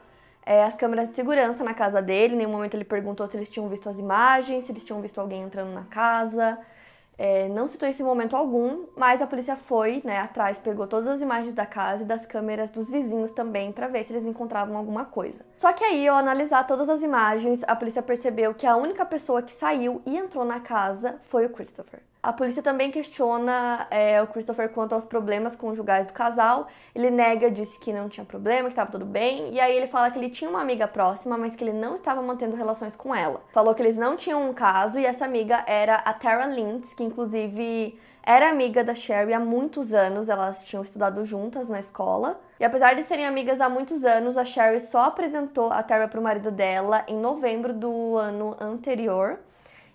é, 0.45 0.62
as 0.62 0.76
câmeras 0.76 1.09
de 1.09 1.16
segurança 1.16 1.64
na 1.64 1.73
casa 1.73 2.02
dele. 2.02 2.35
Em 2.35 2.38
nenhum 2.38 2.50
momento 2.50 2.75
ele 2.75 2.85
perguntou 2.85 3.26
se 3.26 3.35
eles 3.35 3.49
tinham 3.49 3.66
visto 3.66 3.88
as 3.88 3.99
imagens, 3.99 4.64
se 4.64 4.73
eles 4.73 4.85
tinham 4.85 5.00
visto 5.00 5.19
alguém 5.19 5.42
entrando 5.42 5.73
na 5.73 5.85
casa. 5.85 6.59
É, 7.16 7.49
não 7.49 7.66
citou 7.66 7.88
esse 7.88 8.02
momento 8.02 8.37
algum, 8.37 8.87
mas 8.95 9.23
a 9.23 9.26
polícia 9.26 9.57
foi 9.57 10.02
né, 10.04 10.19
atrás, 10.19 10.59
pegou 10.59 10.87
todas 10.87 11.07
as 11.07 11.21
imagens 11.21 11.54
da 11.54 11.66
casa 11.66 12.02
e 12.02 12.07
das 12.07 12.26
câmeras 12.26 12.71
dos 12.71 12.88
vizinhos 12.88 13.30
também 13.30 13.73
para 13.73 13.88
ver 13.88 14.04
se 14.04 14.12
eles 14.12 14.25
encontravam 14.25 14.76
alguma 14.76 15.07
coisa. 15.07 15.45
Só 15.57 15.73
que 15.73 15.85
aí, 15.85 16.09
ao 16.09 16.16
analisar 16.16 16.66
todas 16.66 16.88
as 16.88 17.02
imagens, 17.02 17.62
a 17.66 17.75
polícia 17.75 18.02
percebeu 18.02 18.54
que 18.54 18.66
a 18.66 18.76
única 18.76 19.04
pessoa 19.04 19.42
que 19.42 19.52
saiu 19.52 20.02
e 20.04 20.16
entrou 20.16 20.45
na 20.45 20.61
casa 20.61 21.16
foi 21.23 21.47
o 21.47 21.50
Christopher. 21.50 22.00
A 22.22 22.34
polícia 22.34 22.62
também 22.62 22.90
questiona 22.90 23.86
é, 23.90 24.20
o 24.20 24.26
Christopher 24.26 24.68
quanto 24.68 24.94
aos 24.94 25.06
problemas 25.06 25.56
conjugais 25.56 26.06
do 26.06 26.12
casal. 26.12 26.68
Ele 26.94 27.10
nega, 27.10 27.50
disse 27.50 27.80
que 27.80 27.94
não 27.94 28.10
tinha 28.10 28.26
problema, 28.26 28.64
que 28.64 28.72
estava 28.72 28.90
tudo 28.90 29.06
bem. 29.06 29.54
E 29.54 29.58
aí 29.58 29.74
ele 29.74 29.86
fala 29.86 30.10
que 30.10 30.18
ele 30.18 30.28
tinha 30.28 30.50
uma 30.50 30.60
amiga 30.60 30.86
próxima, 30.86 31.38
mas 31.38 31.56
que 31.56 31.64
ele 31.64 31.72
não 31.72 31.94
estava 31.94 32.20
mantendo 32.20 32.54
relações 32.54 32.94
com 32.94 33.14
ela. 33.14 33.40
Falou 33.54 33.74
que 33.74 33.80
eles 33.80 33.96
não 33.96 34.18
tinham 34.18 34.50
um 34.50 34.52
caso 34.52 34.98
e 34.98 35.06
essa 35.06 35.24
amiga 35.24 35.64
era 35.66 35.96
a 35.96 36.12
Tara 36.12 36.44
Lintz, 36.44 36.92
que 36.92 37.02
inclusive 37.02 37.98
era 38.22 38.50
amiga 38.50 38.84
da 38.84 38.94
Sherry 38.94 39.32
há 39.32 39.40
muitos 39.40 39.94
anos. 39.94 40.28
Elas 40.28 40.62
tinham 40.62 40.82
estudado 40.82 41.24
juntas 41.24 41.70
na 41.70 41.80
escola. 41.80 42.38
E 42.58 42.64
apesar 42.66 42.94
de 42.94 43.02
serem 43.04 43.26
amigas 43.26 43.62
há 43.62 43.68
muitos 43.70 44.04
anos, 44.04 44.36
a 44.36 44.44
Sherry 44.44 44.82
só 44.82 45.04
apresentou 45.04 45.72
a 45.72 45.82
Tara 45.82 46.06
para 46.06 46.20
o 46.20 46.22
marido 46.22 46.50
dela 46.50 47.02
em 47.08 47.16
novembro 47.16 47.72
do 47.72 48.18
ano 48.18 48.54
anterior 48.60 49.38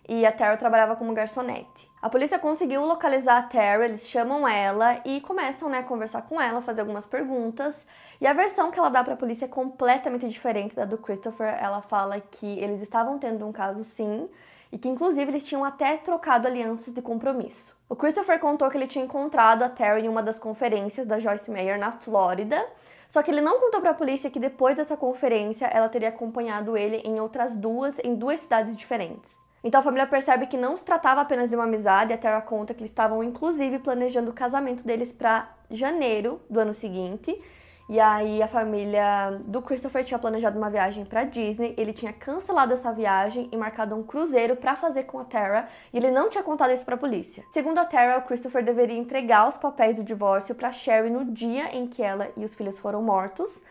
e 0.08 0.25
a 0.25 0.32
Tara 0.32 0.58
trabalhava 0.58 0.96
como 0.96 1.13
garçonete. 1.13 1.89
A 2.06 2.10
polícia 2.10 2.38
conseguiu 2.38 2.86
localizar 2.86 3.40
a 3.40 3.42
Tara, 3.42 3.84
eles 3.84 4.08
chamam 4.08 4.48
ela 4.48 5.02
e 5.04 5.20
começam 5.22 5.68
né, 5.68 5.80
a 5.80 5.84
conversar 5.84 6.22
com 6.22 6.40
ela, 6.40 6.62
fazer 6.62 6.82
algumas 6.82 7.08
perguntas. 7.08 7.84
E 8.22 8.28
a 8.28 8.32
versão 8.32 8.70
que 8.70 8.78
ela 8.78 8.90
dá 8.90 9.04
para 9.04 9.16
a 9.16 9.18
polícia 9.18 9.46
é 9.46 9.48
completamente 9.48 10.30
diferente 10.30 10.76
da 10.76 10.86
do 10.86 11.00
Christopher. 11.00 11.58
Ela 11.60 11.82
fala 11.82 12.22
que 12.22 12.46
eles 12.60 12.80
estavam 12.80 13.18
tendo 13.18 13.44
um 13.48 13.52
caso 13.52 13.84
sim, 13.84 14.30
e 14.72 14.78
que 14.78 14.88
inclusive 14.88 15.32
eles 15.32 15.42
tinham 15.42 15.66
até 15.66 15.98
trocado 15.98 16.46
alianças 16.46 16.94
de 16.94 17.02
compromisso. 17.02 17.76
O 17.90 17.96
Christopher 17.96 18.40
contou 18.40 18.70
que 18.70 18.78
ele 18.78 18.86
tinha 18.86 19.04
encontrado 19.04 19.64
a 19.64 19.70
Tara 19.70 20.00
em 20.00 20.08
uma 20.08 20.22
das 20.22 20.38
conferências 20.38 21.08
da 21.08 21.18
Joyce 21.18 21.50
Meyer 21.50 21.80
na 21.80 21.92
Flórida, 21.92 22.64
só 23.10 23.24
que 23.24 23.32
ele 23.32 23.42
não 23.42 23.60
contou 23.60 23.82
para 23.82 23.90
a 23.90 23.96
polícia 23.96 24.30
que 24.30 24.40
depois 24.40 24.76
dessa 24.76 24.96
conferência 24.96 25.66
ela 25.66 25.90
teria 25.90 26.10
acompanhado 26.10 26.78
ele 26.78 26.98
em 26.98 27.20
outras 27.20 27.56
duas, 27.56 27.98
em 28.04 28.14
duas 28.14 28.42
cidades 28.42 28.78
diferentes. 28.78 29.44
Então 29.65 29.79
a 29.79 29.84
família 29.84 30.05
percebe 30.05 30.45
que 30.45 30.55
não 30.55 30.77
se 30.77 30.86
tratava 30.86 31.22
apenas 31.22 31.50
de 31.50 31.55
uma 31.55 31.63
amizade, 31.63 32.13
a 32.13 32.17
Terra 32.19 32.39
conta 32.39 32.72
que 32.72 32.81
eles 32.81 32.91
estavam 32.91 33.24
inclusive 33.24 33.79
planejando 33.79 34.29
o 34.29 34.34
casamento 34.34 34.84
deles 34.84 35.12
para 35.12 35.50
janeiro 35.72 36.39
do 36.48 36.60
ano 36.60 36.72
seguinte. 36.72 37.36
E 37.89 38.00
aí 38.00 38.43
a 38.43 38.48
família 38.48 39.41
do 39.45 39.63
Christopher 39.63 40.03
tinha 40.03 40.19
planejado 40.19 40.55
uma 40.55 40.69
viagem 40.69 41.03
para 41.03 41.24
Disney, 41.24 41.74
ele 41.77 41.93
tinha 41.93 42.13
cancelado 42.13 42.74
essa 42.74 42.91
viagem 42.91 43.50
e 43.51 43.57
marcado 43.57 43.95
um 43.95 44.03
cruzeiro 44.03 44.55
para 44.55 44.75
fazer 44.75 45.03
com 45.03 45.19
a 45.19 45.24
Tara, 45.24 45.67
e 45.91 45.98
ele 45.98 46.12
não 46.12 46.29
tinha 46.29 46.43
contado 46.43 46.72
isso 46.72 46.86
para 46.86 46.93
a 46.93 47.00
polícia. 47.00 47.43
Segundo 47.51 47.79
a 47.79 47.86
Tara, 47.86 48.19
o 48.19 48.22
Christopher 48.22 48.63
deveria 48.63 48.98
entregar 48.98 49.48
os 49.48 49.57
papéis 49.57 49.98
do 49.98 50.03
divórcio 50.03 50.53
para 50.53 50.72
Sherry 50.72 51.10
no 51.10 51.25
dia 51.25 51.75
em 51.75 51.88
que 51.88 52.03
ela 52.03 52.29
e 52.38 52.45
os 52.45 52.53
filhos 52.53 52.77
foram 52.77 53.01
mortos. 53.01 53.63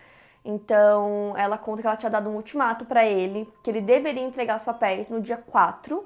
Então, 0.45 1.35
ela 1.37 1.57
conta 1.57 1.81
que 1.81 1.87
ela 1.87 1.97
tinha 1.97 2.11
dado 2.11 2.29
um 2.29 2.37
ultimato 2.37 2.85
para 2.85 3.07
ele, 3.07 3.49
que 3.63 3.71
ele 3.71 3.81
deveria 3.81 4.23
entregar 4.23 4.57
os 4.57 4.63
papéis 4.63 5.09
no 5.09 5.21
dia 5.21 5.39
4. 5.39 6.05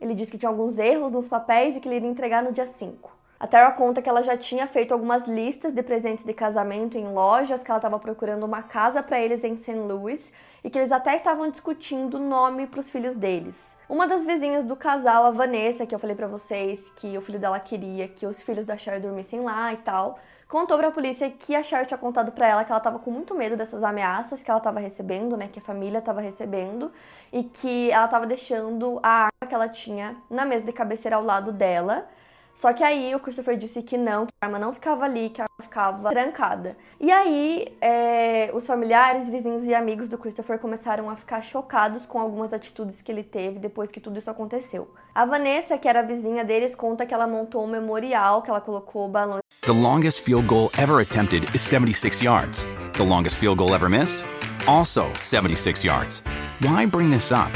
Ele 0.00 0.14
disse 0.14 0.32
que 0.32 0.38
tinha 0.38 0.50
alguns 0.50 0.78
erros 0.78 1.12
nos 1.12 1.28
papéis 1.28 1.76
e 1.76 1.80
que 1.80 1.88
ele 1.88 1.96
iria 1.96 2.08
entregar 2.08 2.42
no 2.42 2.50
dia 2.52 2.66
5. 2.66 3.22
A 3.42 3.46
Tara 3.48 3.72
conta 3.72 4.00
que 4.00 4.08
ela 4.08 4.22
já 4.22 4.36
tinha 4.36 4.68
feito 4.68 4.92
algumas 4.92 5.26
listas 5.26 5.72
de 5.72 5.82
presentes 5.82 6.24
de 6.24 6.32
casamento 6.32 6.96
em 6.96 7.12
lojas, 7.12 7.62
que 7.62 7.70
ela 7.70 7.78
estava 7.78 7.98
procurando 7.98 8.44
uma 8.44 8.62
casa 8.62 9.02
para 9.02 9.20
eles 9.20 9.42
em 9.42 9.56
St. 9.56 9.74
Louis 9.74 10.32
e 10.62 10.70
que 10.70 10.78
eles 10.78 10.92
até 10.92 11.16
estavam 11.16 11.50
discutindo 11.50 12.18
o 12.18 12.20
nome 12.20 12.68
para 12.68 12.78
os 12.78 12.88
filhos 12.88 13.16
deles. 13.16 13.76
Uma 13.88 14.06
das 14.06 14.24
vizinhas 14.24 14.64
do 14.64 14.76
casal, 14.76 15.24
a 15.24 15.32
Vanessa, 15.32 15.84
que 15.84 15.92
eu 15.92 15.98
falei 15.98 16.14
para 16.14 16.28
vocês 16.28 16.88
que 16.90 17.18
o 17.18 17.20
filho 17.20 17.40
dela 17.40 17.58
queria 17.58 18.06
que 18.06 18.26
os 18.26 18.40
filhos 18.40 18.64
da 18.64 18.76
Cher 18.76 19.00
dormissem 19.00 19.40
lá 19.40 19.72
e 19.72 19.78
tal, 19.78 20.20
contou 20.52 20.76
para 20.76 20.88
a 20.88 20.90
polícia 20.90 21.30
que 21.30 21.54
a 21.54 21.62
Cher 21.62 21.86
tinha 21.86 21.96
contado 21.96 22.30
para 22.30 22.46
ela 22.46 22.62
que 22.62 22.70
ela 22.70 22.76
estava 22.76 22.98
com 22.98 23.10
muito 23.10 23.34
medo 23.34 23.56
dessas 23.56 23.82
ameaças 23.82 24.42
que 24.42 24.50
ela 24.50 24.58
estava 24.58 24.78
recebendo, 24.78 25.34
né, 25.34 25.48
que 25.50 25.58
a 25.58 25.62
família 25.62 25.98
estava 25.98 26.20
recebendo, 26.20 26.92
e 27.32 27.42
que 27.42 27.90
ela 27.90 28.04
estava 28.04 28.26
deixando 28.26 29.00
a 29.02 29.08
arma 29.08 29.48
que 29.48 29.54
ela 29.54 29.66
tinha 29.66 30.14
na 30.28 30.44
mesa 30.44 30.66
de 30.66 30.72
cabeceira 30.72 31.16
ao 31.16 31.24
lado 31.24 31.52
dela. 31.52 32.06
Só 32.54 32.72
que 32.72 32.84
aí 32.84 33.14
o 33.14 33.20
Christopher 33.20 33.56
disse 33.56 33.82
que 33.82 33.96
não, 33.96 34.26
que 34.26 34.32
a 34.40 34.46
arma 34.46 34.58
não 34.58 34.72
ficava 34.72 35.04
ali, 35.04 35.30
que 35.30 35.40
a 35.40 35.44
arma 35.44 35.62
ficava 35.62 36.10
trancada. 36.10 36.76
E 37.00 37.10
aí 37.10 37.76
é, 37.80 38.50
os 38.52 38.66
familiares, 38.66 39.28
vizinhos 39.28 39.64
e 39.64 39.74
amigos 39.74 40.08
do 40.08 40.18
Christopher 40.18 40.58
começaram 40.58 41.08
a 41.08 41.16
ficar 41.16 41.42
chocados 41.42 42.04
com 42.04 42.20
algumas 42.20 42.52
atitudes 42.52 43.00
que 43.00 43.10
ele 43.10 43.22
teve 43.22 43.58
depois 43.58 43.90
que 43.90 44.00
tudo 44.00 44.18
isso 44.18 44.30
aconteceu. 44.30 44.90
A 45.14 45.24
Vanessa, 45.24 45.78
que 45.78 45.88
era 45.88 46.02
vizinha 46.02 46.44
deles, 46.44 46.74
conta 46.74 47.06
que 47.06 47.14
ela 47.14 47.26
montou 47.26 47.64
um 47.64 47.68
memorial, 47.68 48.42
que 48.42 48.50
ela 48.50 48.60
colocou 48.60 49.08
balões. 49.08 49.42
The 49.62 49.72
longest 49.72 50.20
field 50.20 50.46
goal 50.46 50.70
ever 50.76 51.00
attempted 51.00 51.44
is 51.54 51.62
76 51.62 52.22
yards. 52.22 52.66
The 52.94 53.04
longest 53.04 53.38
field 53.38 53.58
goal 53.58 53.74
ever 53.74 53.88
missed? 53.88 54.24
Also 54.66 55.12
76 55.14 55.84
yards. 55.84 56.22
Why 56.60 56.86
bring 56.86 57.10
this 57.10 57.32
up? 57.32 57.50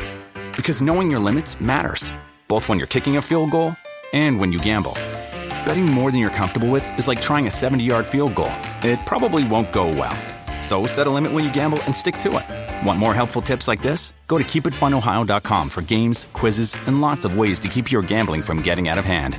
Because 0.56 0.82
knowing 0.82 1.10
your 1.10 1.20
limits 1.20 1.60
matters, 1.60 2.10
both 2.48 2.68
when 2.68 2.78
you're 2.78 2.88
kicking 2.88 3.18
a 3.18 3.22
field 3.22 3.50
goal 3.50 3.76
and 4.16 4.40
when 4.40 4.50
you 4.50 4.58
gamble. 4.58 4.94
Betting 5.66 5.84
more 5.84 6.10
than 6.10 6.20
you're 6.20 6.38
comfortable 6.42 6.70
with 6.70 6.84
is 6.98 7.06
like 7.06 7.20
trying 7.20 7.46
a 7.46 7.50
70 7.50 7.84
yard 7.84 8.06
field 8.06 8.34
goal. 8.34 8.54
It 8.82 8.98
probably 9.06 9.44
won't 9.46 9.70
go 9.72 9.86
well. 9.88 10.16
So 10.62 10.86
set 10.86 11.06
a 11.06 11.10
limit 11.10 11.32
when 11.32 11.44
you 11.44 11.52
gamble 11.52 11.80
and 11.84 11.94
stick 11.94 12.16
to 12.24 12.30
it. 12.38 12.86
Want 12.86 12.98
more 12.98 13.14
helpful 13.14 13.42
tips 13.42 13.68
like 13.68 13.82
this? 13.82 14.12
Go 14.26 14.38
to 14.38 14.44
keepitfunohio.com 14.44 15.68
for 15.68 15.82
games, 15.82 16.28
quizzes, 16.32 16.74
and 16.86 17.00
lots 17.00 17.24
of 17.24 17.38
ways 17.38 17.58
to 17.60 17.68
keep 17.68 17.92
your 17.92 18.02
gambling 18.02 18.42
from 18.42 18.62
getting 18.62 18.88
out 18.88 18.98
of 18.98 19.04
hand. 19.04 19.38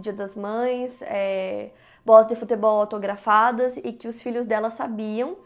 Dia 0.00 0.12
das 0.12 0.36
Mães, 0.36 1.02
é, 1.02 1.70
bolas 2.04 2.26
de 2.26 2.36
futebol 2.36 2.80
autografadas 2.80 3.76
e 3.78 3.92
que 3.92 4.06
os 4.06 4.22
filhos 4.22 4.46
dela 4.46 4.70
sabiam 4.70 5.36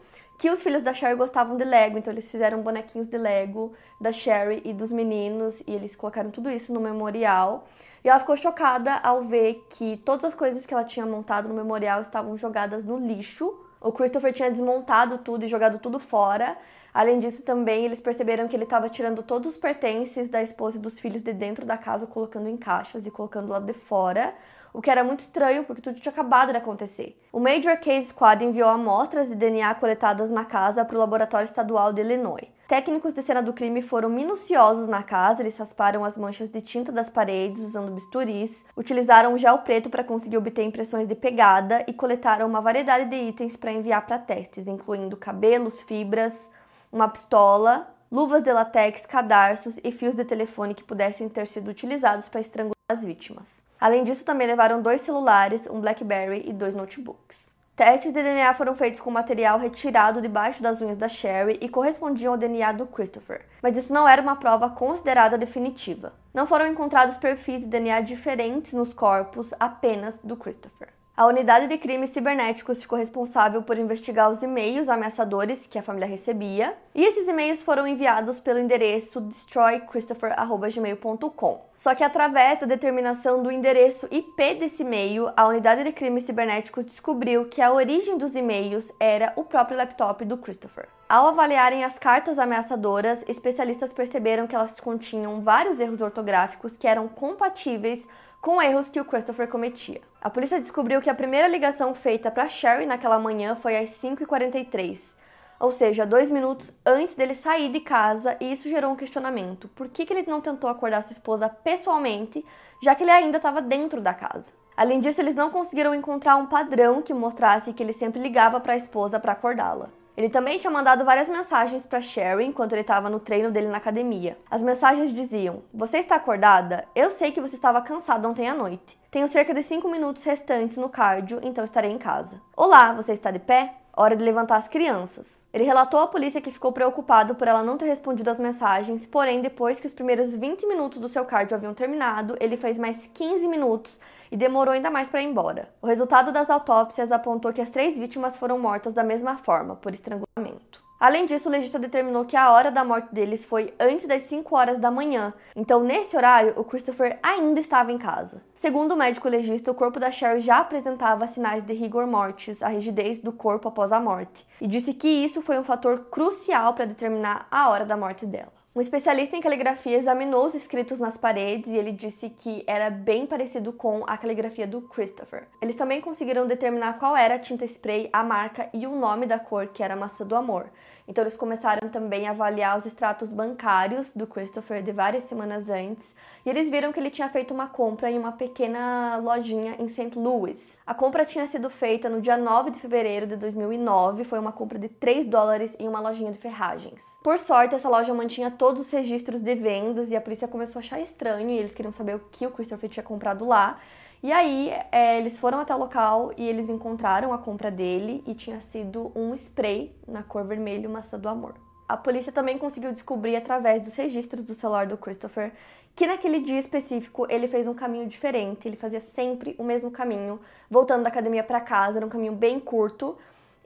que 0.43 0.51
os 0.51 0.61
filhos 0.61 0.83
da 0.83 0.93
Sherry 0.93 1.15
gostavam 1.15 1.55
de 1.55 1.63
Lego, 1.63 1.97
então 1.97 2.11
eles 2.11 2.29
fizeram 2.29 2.61
bonequinhos 2.61 3.07
de 3.07 3.17
Lego 3.17 3.71
da 3.97 4.11
Sherry 4.11 4.61
e 4.65 4.73
dos 4.73 4.91
meninos 4.91 5.61
e 5.65 5.73
eles 5.73 5.95
colocaram 5.95 6.31
tudo 6.31 6.51
isso 6.51 6.73
no 6.73 6.81
memorial. 6.81 7.65
E 8.03 8.09
ela 8.09 8.19
ficou 8.19 8.35
chocada 8.35 8.93
ao 8.95 9.21
ver 9.21 9.65
que 9.69 9.95
todas 10.03 10.25
as 10.25 10.33
coisas 10.33 10.65
que 10.65 10.73
ela 10.73 10.83
tinha 10.83 11.05
montado 11.05 11.47
no 11.47 11.55
memorial 11.55 12.01
estavam 12.01 12.35
jogadas 12.35 12.83
no 12.83 12.97
lixo. 12.97 13.57
O 13.79 13.93
Christopher 13.93 14.33
tinha 14.33 14.51
desmontado 14.51 15.19
tudo 15.19 15.45
e 15.45 15.47
jogado 15.47 15.79
tudo 15.79 15.97
fora. 15.97 16.57
Além 16.93 17.21
disso, 17.21 17.41
também 17.43 17.85
eles 17.85 18.01
perceberam 18.01 18.45
que 18.49 18.55
ele 18.57 18.65
estava 18.65 18.89
tirando 18.89 19.23
todos 19.23 19.53
os 19.53 19.57
pertences 19.57 20.27
da 20.27 20.43
esposa 20.43 20.77
e 20.77 20.81
dos 20.81 20.99
filhos 20.99 21.21
de 21.21 21.31
dentro 21.31 21.65
da 21.65 21.77
casa, 21.77 22.05
colocando 22.05 22.49
em 22.49 22.57
caixas 22.57 23.05
e 23.05 23.11
colocando 23.11 23.47
lá 23.47 23.59
de 23.59 23.71
fora 23.71 24.35
o 24.73 24.81
que 24.81 24.89
era 24.89 25.03
muito 25.03 25.19
estranho 25.19 25.63
porque 25.63 25.81
tudo 25.81 25.99
tinha 25.99 26.11
acabado 26.11 26.51
de 26.51 26.57
acontecer. 26.57 27.17
O 27.31 27.39
Major 27.39 27.77
Case 27.77 28.07
Squad 28.07 28.43
enviou 28.43 28.67
amostras 28.67 29.29
de 29.29 29.35
DNA 29.35 29.75
coletadas 29.75 30.29
na 30.29 30.43
casa 30.43 30.83
para 30.83 30.95
o 30.95 30.99
Laboratório 30.99 31.45
Estadual 31.45 31.93
de 31.93 32.01
Illinois. 32.01 32.47
Técnicos 32.67 33.13
de 33.13 33.21
cena 33.21 33.41
do 33.41 33.53
crime 33.53 33.83
foram 33.83 34.09
minuciosos 34.09 34.87
na 34.87 35.03
casa, 35.03 35.43
eles 35.43 35.57
rasparam 35.57 36.03
as 36.03 36.17
manchas 36.17 36.49
de 36.49 36.59
tinta 36.59 36.91
das 36.91 37.09
paredes 37.09 37.59
usando 37.59 37.91
bisturis, 37.91 38.65
utilizaram 38.75 39.37
gel 39.37 39.59
preto 39.59 39.91
para 39.91 40.03
conseguir 40.03 40.37
obter 40.37 40.63
impressões 40.63 41.07
de 41.07 41.13
pegada 41.13 41.83
e 41.87 41.93
coletaram 41.93 42.47
uma 42.47 42.61
variedade 42.61 43.09
de 43.09 43.15
itens 43.15 43.55
para 43.55 43.71
enviar 43.71 44.03
para 44.07 44.17
testes, 44.17 44.65
incluindo 44.65 45.15
cabelos, 45.15 45.81
fibras, 45.83 46.49
uma 46.91 47.07
pistola, 47.07 47.87
luvas 48.11 48.41
de 48.41 48.51
latex, 48.51 49.05
cadarços 49.05 49.79
e 49.83 49.91
fios 49.91 50.15
de 50.15 50.25
telefone 50.25 50.73
que 50.73 50.83
pudessem 50.83 51.29
ter 51.29 51.45
sido 51.45 51.69
utilizados 51.69 52.27
para 52.27 52.41
estrangular 52.41 52.73
as 52.89 53.03
vítimas. 53.03 53.61
Além 53.83 54.05
disso, 54.05 54.23
também 54.23 54.47
levaram 54.47 54.81
dois 54.81 55.01
celulares, 55.01 55.67
um 55.69 55.81
BlackBerry 55.81 56.45
e 56.47 56.53
dois 56.53 56.73
notebooks. 56.73 57.51
Testes 57.75 58.13
de 58.13 58.23
DNA 58.23 58.53
foram 58.53 58.73
feitos 58.73 59.01
com 59.01 59.11
material 59.11 59.59
retirado 59.59 60.21
debaixo 60.21 60.63
das 60.63 60.81
unhas 60.81 60.95
da 60.95 61.09
Sherry 61.09 61.57
e 61.59 61.67
correspondiam 61.67 62.31
ao 62.31 62.39
DNA 62.39 62.71
do 62.71 62.87
Christopher, 62.87 63.45
mas 63.61 63.75
isso 63.75 63.91
não 63.91 64.07
era 64.07 64.21
uma 64.21 64.37
prova 64.37 64.69
considerada 64.69 65.37
definitiva. 65.37 66.13
Não 66.33 66.47
foram 66.47 66.67
encontrados 66.67 67.17
perfis 67.17 67.59
de 67.59 67.67
DNA 67.67 67.99
diferentes 67.99 68.71
nos 68.71 68.93
corpos 68.93 69.53
apenas 69.59 70.17
do 70.23 70.37
Christopher. 70.37 70.87
A 71.15 71.27
unidade 71.27 71.67
de 71.67 71.77
crimes 71.77 72.09
cibernéticos 72.09 72.81
ficou 72.81 72.97
responsável 72.97 73.61
por 73.61 73.77
investigar 73.77 74.31
os 74.31 74.41
e-mails 74.41 74.89
ameaçadores 74.89 75.67
que 75.67 75.77
a 75.77 75.83
família 75.83 76.07
recebia, 76.07 76.75
e 76.95 77.03
esses 77.03 77.27
e-mails 77.27 77.61
foram 77.61 77.87
enviados 77.87 78.39
pelo 78.39 78.57
endereço 78.57 79.21
destroychristopher.gmail.com. 79.21 81.61
Só 81.77 81.93
que 81.93 82.03
através 82.03 82.59
da 82.59 82.65
determinação 82.65 83.43
do 83.43 83.51
endereço 83.51 84.07
IP 84.09 84.55
desse 84.55 84.81
e-mail, 84.81 85.31
a 85.37 85.47
unidade 85.47 85.83
de 85.83 85.91
crimes 85.91 86.23
cibernéticos 86.23 86.83
descobriu 86.83 87.45
que 87.45 87.61
a 87.61 87.71
origem 87.71 88.17
dos 88.17 88.33
e-mails 88.33 88.91
era 88.99 89.33
o 89.35 89.43
próprio 89.43 89.77
laptop 89.77 90.25
do 90.25 90.37
Christopher. 90.37 90.87
Ao 91.07 91.27
avaliarem 91.27 91.83
as 91.83 91.99
cartas 91.99 92.39
ameaçadoras, 92.39 93.23
especialistas 93.27 93.93
perceberam 93.93 94.47
que 94.47 94.55
elas 94.55 94.79
continham 94.79 95.41
vários 95.41 95.79
erros 95.79 96.01
ortográficos 96.01 96.75
que 96.75 96.87
eram 96.87 97.07
compatíveis 97.07 98.03
com 98.43 98.61
erros 98.61 98.89
que 98.89 98.99
o 98.99 99.05
Christopher 99.05 99.47
cometia. 99.47 100.01
A 100.21 100.29
polícia 100.29 100.59
descobriu 100.59 101.01
que 101.01 101.09
a 101.09 101.15
primeira 101.15 101.47
ligação 101.47 101.95
feita 101.95 102.29
para 102.29 102.49
Sherry 102.49 102.85
naquela 102.85 103.17
manhã 103.17 103.55
foi 103.55 103.77
às 103.77 103.91
5h43, 103.91 105.15
ou 105.61 105.71
seja, 105.71 106.05
dois 106.05 106.29
minutos 106.29 106.73
antes 106.85 107.15
dele 107.15 107.35
sair 107.35 107.71
de 107.71 107.79
casa, 107.79 108.35
e 108.41 108.51
isso 108.51 108.67
gerou 108.67 108.91
um 108.91 108.97
questionamento. 108.97 109.69
Por 109.69 109.87
que, 109.87 110.05
que 110.05 110.11
ele 110.11 110.29
não 110.29 110.41
tentou 110.41 110.69
acordar 110.69 111.03
sua 111.03 111.13
esposa 111.13 111.47
pessoalmente, 111.47 112.45
já 112.81 112.93
que 112.93 113.05
ele 113.05 113.11
ainda 113.11 113.37
estava 113.37 113.61
dentro 113.61 114.01
da 114.01 114.13
casa? 114.13 114.51
Além 114.75 114.99
disso, 114.99 115.21
eles 115.21 115.35
não 115.35 115.49
conseguiram 115.49 115.95
encontrar 115.95 116.35
um 116.35 116.47
padrão 116.47 117.01
que 117.01 117.13
mostrasse 117.13 117.71
que 117.71 117.81
ele 117.81 117.93
sempre 117.93 118.21
ligava 118.21 118.59
para 118.59 118.73
a 118.73 118.77
esposa 118.77 119.21
para 119.21 119.31
acordá-la. 119.31 119.89
Ele 120.15 120.29
também 120.29 120.59
tinha 120.59 120.69
mandado 120.69 121.03
várias 121.03 121.27
mensagens 121.27 121.85
para 121.85 121.99
Sherry 121.99 122.45
enquanto 122.45 122.73
ele 122.73 122.81
estava 122.81 123.09
no 123.09 123.19
treino 123.19 123.51
dele 123.51 123.67
na 123.67 123.77
academia. 123.77 124.37
As 124.49 124.61
mensagens 124.61 125.11
diziam: 125.11 125.63
Você 125.73 125.97
está 125.97 126.15
acordada? 126.15 126.85
Eu 126.95 127.09
sei 127.09 127.31
que 127.31 127.41
você 127.41 127.55
estava 127.55 127.81
cansada 127.81 128.29
ontem 128.29 128.47
à 128.47 128.53
noite. 128.53 128.97
Tenho 129.09 129.27
cerca 129.27 129.53
de 129.53 129.63
5 129.63 129.89
minutos 129.89 130.23
restantes 130.23 130.77
no 130.77 130.89
cardio, 130.89 131.39
então 131.41 131.63
estarei 131.63 131.91
em 131.91 131.97
casa. 131.97 132.41
Olá, 132.55 132.93
você 132.93 133.13
está 133.13 133.31
de 133.31 133.39
pé? 133.39 133.75
Hora 133.95 134.15
de 134.15 134.23
levantar 134.23 134.55
as 134.55 134.67
crianças. 134.67 135.43
Ele 135.53 135.63
relatou 135.63 135.99
à 135.99 136.07
polícia 136.07 136.41
que 136.41 136.49
ficou 136.49 136.71
preocupado 136.71 137.35
por 137.35 137.47
ela 137.47 137.61
não 137.61 137.77
ter 137.77 137.85
respondido 137.85 138.27
às 138.31 138.39
mensagens, 138.39 139.05
porém, 139.05 139.39
depois 139.39 139.79
que 139.79 139.85
os 139.85 139.93
primeiros 139.93 140.33
20 140.33 140.65
minutos 140.65 140.99
do 140.99 141.07
seu 141.07 141.23
cardio 141.23 141.55
haviam 141.55 141.75
terminado, 141.75 142.35
ele 142.39 142.57
fez 142.57 142.79
mais 142.79 143.05
15 143.13 143.47
minutos 143.47 143.99
e 144.31 144.35
demorou 144.35 144.73
ainda 144.73 144.89
mais 144.89 145.09
para 145.09 145.21
ir 145.21 145.27
embora. 145.27 145.69
O 145.79 145.85
resultado 145.85 146.31
das 146.31 146.49
autópsias 146.49 147.11
apontou 147.11 147.53
que 147.53 147.61
as 147.61 147.69
três 147.69 147.95
vítimas 147.95 148.35
foram 148.35 148.57
mortas 148.57 148.93
da 148.93 149.03
mesma 149.03 149.37
forma, 149.37 149.75
por 149.75 149.93
estrangulamento. 149.93 150.82
Além 150.99 151.25
disso, 151.25 151.49
o 151.49 151.51
legista 151.51 151.77
determinou 151.77 152.23
que 152.23 152.37
a 152.37 152.51
hora 152.51 152.71
da 152.71 152.83
morte 152.83 153.13
deles 153.13 153.43
foi 153.43 153.73
antes 153.79 154.07
das 154.07 154.21
5 154.23 154.55
horas 154.55 154.79
da 154.79 154.89
manhã. 154.89 155.33
Então, 155.55 155.83
nesse 155.83 156.15
horário, 156.15 156.53
o 156.55 156.63
Christopher 156.63 157.19
ainda 157.21 157.59
estava 157.59 157.91
em 157.91 157.97
casa. 157.97 158.41
Segundo 158.55 158.93
o 158.93 158.97
médico 158.97 159.27
legista, 159.27 159.69
o 159.69 159.75
corpo 159.75 159.99
da 159.99 160.11
Cheryl 160.11 160.39
já 160.39 160.59
apresentava 160.59 161.27
sinais 161.27 161.63
de 161.63 161.73
rigor 161.73 162.07
mortis, 162.07 162.63
a 162.63 162.69
rigidez 162.69 163.19
do 163.19 163.33
corpo 163.33 163.67
após 163.67 163.91
a 163.91 163.99
morte, 163.99 164.47
e 164.61 164.67
disse 164.67 164.93
que 164.93 165.07
isso 165.07 165.41
foi 165.41 165.59
um 165.59 165.63
fator 165.63 166.05
crucial 166.09 166.73
para 166.73 166.85
determinar 166.85 167.47
a 167.51 167.69
hora 167.69 167.85
da 167.85 167.97
morte 167.97 168.25
dela. 168.25 168.62
Um 168.75 168.81
especialista 168.81 169.37
em 169.37 169.41
caligrafia 169.41 169.95
examinou 169.95 170.47
os 170.47 170.55
escritos 170.55 170.99
nas 170.99 171.15
paredes 171.15 171.69
e 171.69 171.77
ele 171.77 171.91
disse 171.91 172.27
que 172.27 172.63
era 172.65 172.89
bem 172.89 173.23
parecido 173.23 173.71
com 173.71 174.03
a 174.07 174.17
caligrafia 174.17 174.65
do 174.65 174.81
Christopher. 174.81 175.47
Eles 175.61 175.75
também 175.75 176.01
conseguiram 176.01 176.47
determinar 176.47 176.93
qual 176.97 177.15
era 177.15 177.35
a 177.35 177.39
tinta 177.39 177.65
spray, 177.65 178.09
a 178.11 178.23
marca 178.23 178.71
e 178.73 178.87
o 178.87 178.95
nome 178.95 179.27
da 179.27 179.37
cor, 179.37 179.67
que 179.67 179.83
era 179.83 179.95
maçã 179.95 180.25
do 180.25 180.35
amor. 180.35 180.71
Então 181.07 181.23
eles 181.23 181.35
começaram 181.35 181.89
também 181.89 182.27
a 182.27 182.31
avaliar 182.31 182.77
os 182.77 182.85
extratos 182.85 183.33
bancários 183.33 184.11
do 184.15 184.25
Christopher 184.25 184.81
de 184.81 184.91
várias 184.91 185.25
semanas 185.25 185.69
antes, 185.69 186.15
e 186.45 186.49
eles 186.49 186.69
viram 186.69 186.93
que 186.93 186.99
ele 186.99 187.09
tinha 187.09 187.29
feito 187.29 187.53
uma 187.53 187.67
compra 187.67 188.09
em 188.09 188.17
uma 188.17 188.31
pequena 188.31 189.17
lojinha 189.17 189.75
em 189.79 189.87
St. 189.87 190.17
Louis. 190.17 190.79
A 190.85 190.93
compra 190.93 191.25
tinha 191.25 191.45
sido 191.47 191.69
feita 191.69 192.09
no 192.09 192.21
dia 192.21 192.37
9 192.37 192.71
de 192.71 192.79
fevereiro 192.79 193.27
de 193.27 193.35
2009, 193.35 194.23
foi 194.23 194.39
uma 194.39 194.51
compra 194.51 194.79
de 194.79 194.87
3 194.87 195.25
dólares 195.25 195.75
em 195.79 195.87
uma 195.87 195.99
lojinha 195.99 196.31
de 196.31 196.37
ferragens. 196.37 197.03
Por 197.23 197.37
sorte, 197.37 197.75
essa 197.75 197.89
loja 197.89 198.13
mantinha 198.13 198.49
todos 198.49 198.81
os 198.81 198.91
registros 198.91 199.41
de 199.41 199.55
vendas 199.55 200.11
e 200.11 200.15
a 200.15 200.21
polícia 200.21 200.47
começou 200.47 200.79
a 200.79 200.83
achar 200.83 200.99
estranho 200.99 201.49
e 201.49 201.57
eles 201.57 201.73
queriam 201.73 201.91
saber 201.91 202.15
o 202.15 202.19
que 202.31 202.45
o 202.45 202.51
Christopher 202.51 202.89
tinha 202.89 203.03
comprado 203.03 203.45
lá. 203.45 203.79
E 204.23 204.31
aí, 204.31 204.71
é, 204.89 205.17
eles 205.17 205.37
foram 205.37 205.59
até 205.59 205.75
o 205.75 205.77
local 205.77 206.31
e 206.37 206.47
eles 206.47 206.69
encontraram 206.69 207.33
a 207.33 207.37
compra 207.37 207.69
dele 207.69 208.23
e 208.25 208.33
tinha 208.33 208.61
sido 208.61 209.11
um 209.13 209.35
spray 209.35 209.93
na 210.07 210.23
cor 210.23 210.45
vermelho 210.45 210.89
maçã 210.89 211.19
do 211.19 211.27
amor. 211.27 211.55
A 211.89 211.97
polícia 211.97 212.31
também 212.31 212.57
conseguiu 212.57 212.93
descobrir 212.93 213.35
através 213.35 213.81
dos 213.81 213.93
registros 213.95 214.45
do 214.45 214.55
celular 214.55 214.87
do 214.87 214.97
Christopher 214.97 215.51
que 215.93 216.07
naquele 216.07 216.39
dia 216.39 216.57
específico 216.57 217.27
ele 217.29 217.49
fez 217.49 217.67
um 217.67 217.73
caminho 217.73 218.07
diferente, 218.07 218.65
ele 218.65 218.77
fazia 218.77 219.01
sempre 219.01 219.55
o 219.59 219.63
mesmo 219.63 219.91
caminho, 219.91 220.39
voltando 220.69 221.03
da 221.03 221.09
academia 221.09 221.43
para 221.43 221.59
casa, 221.59 221.97
era 221.97 222.05
um 222.05 222.09
caminho 222.09 222.33
bem 222.33 222.61
curto, 222.61 223.17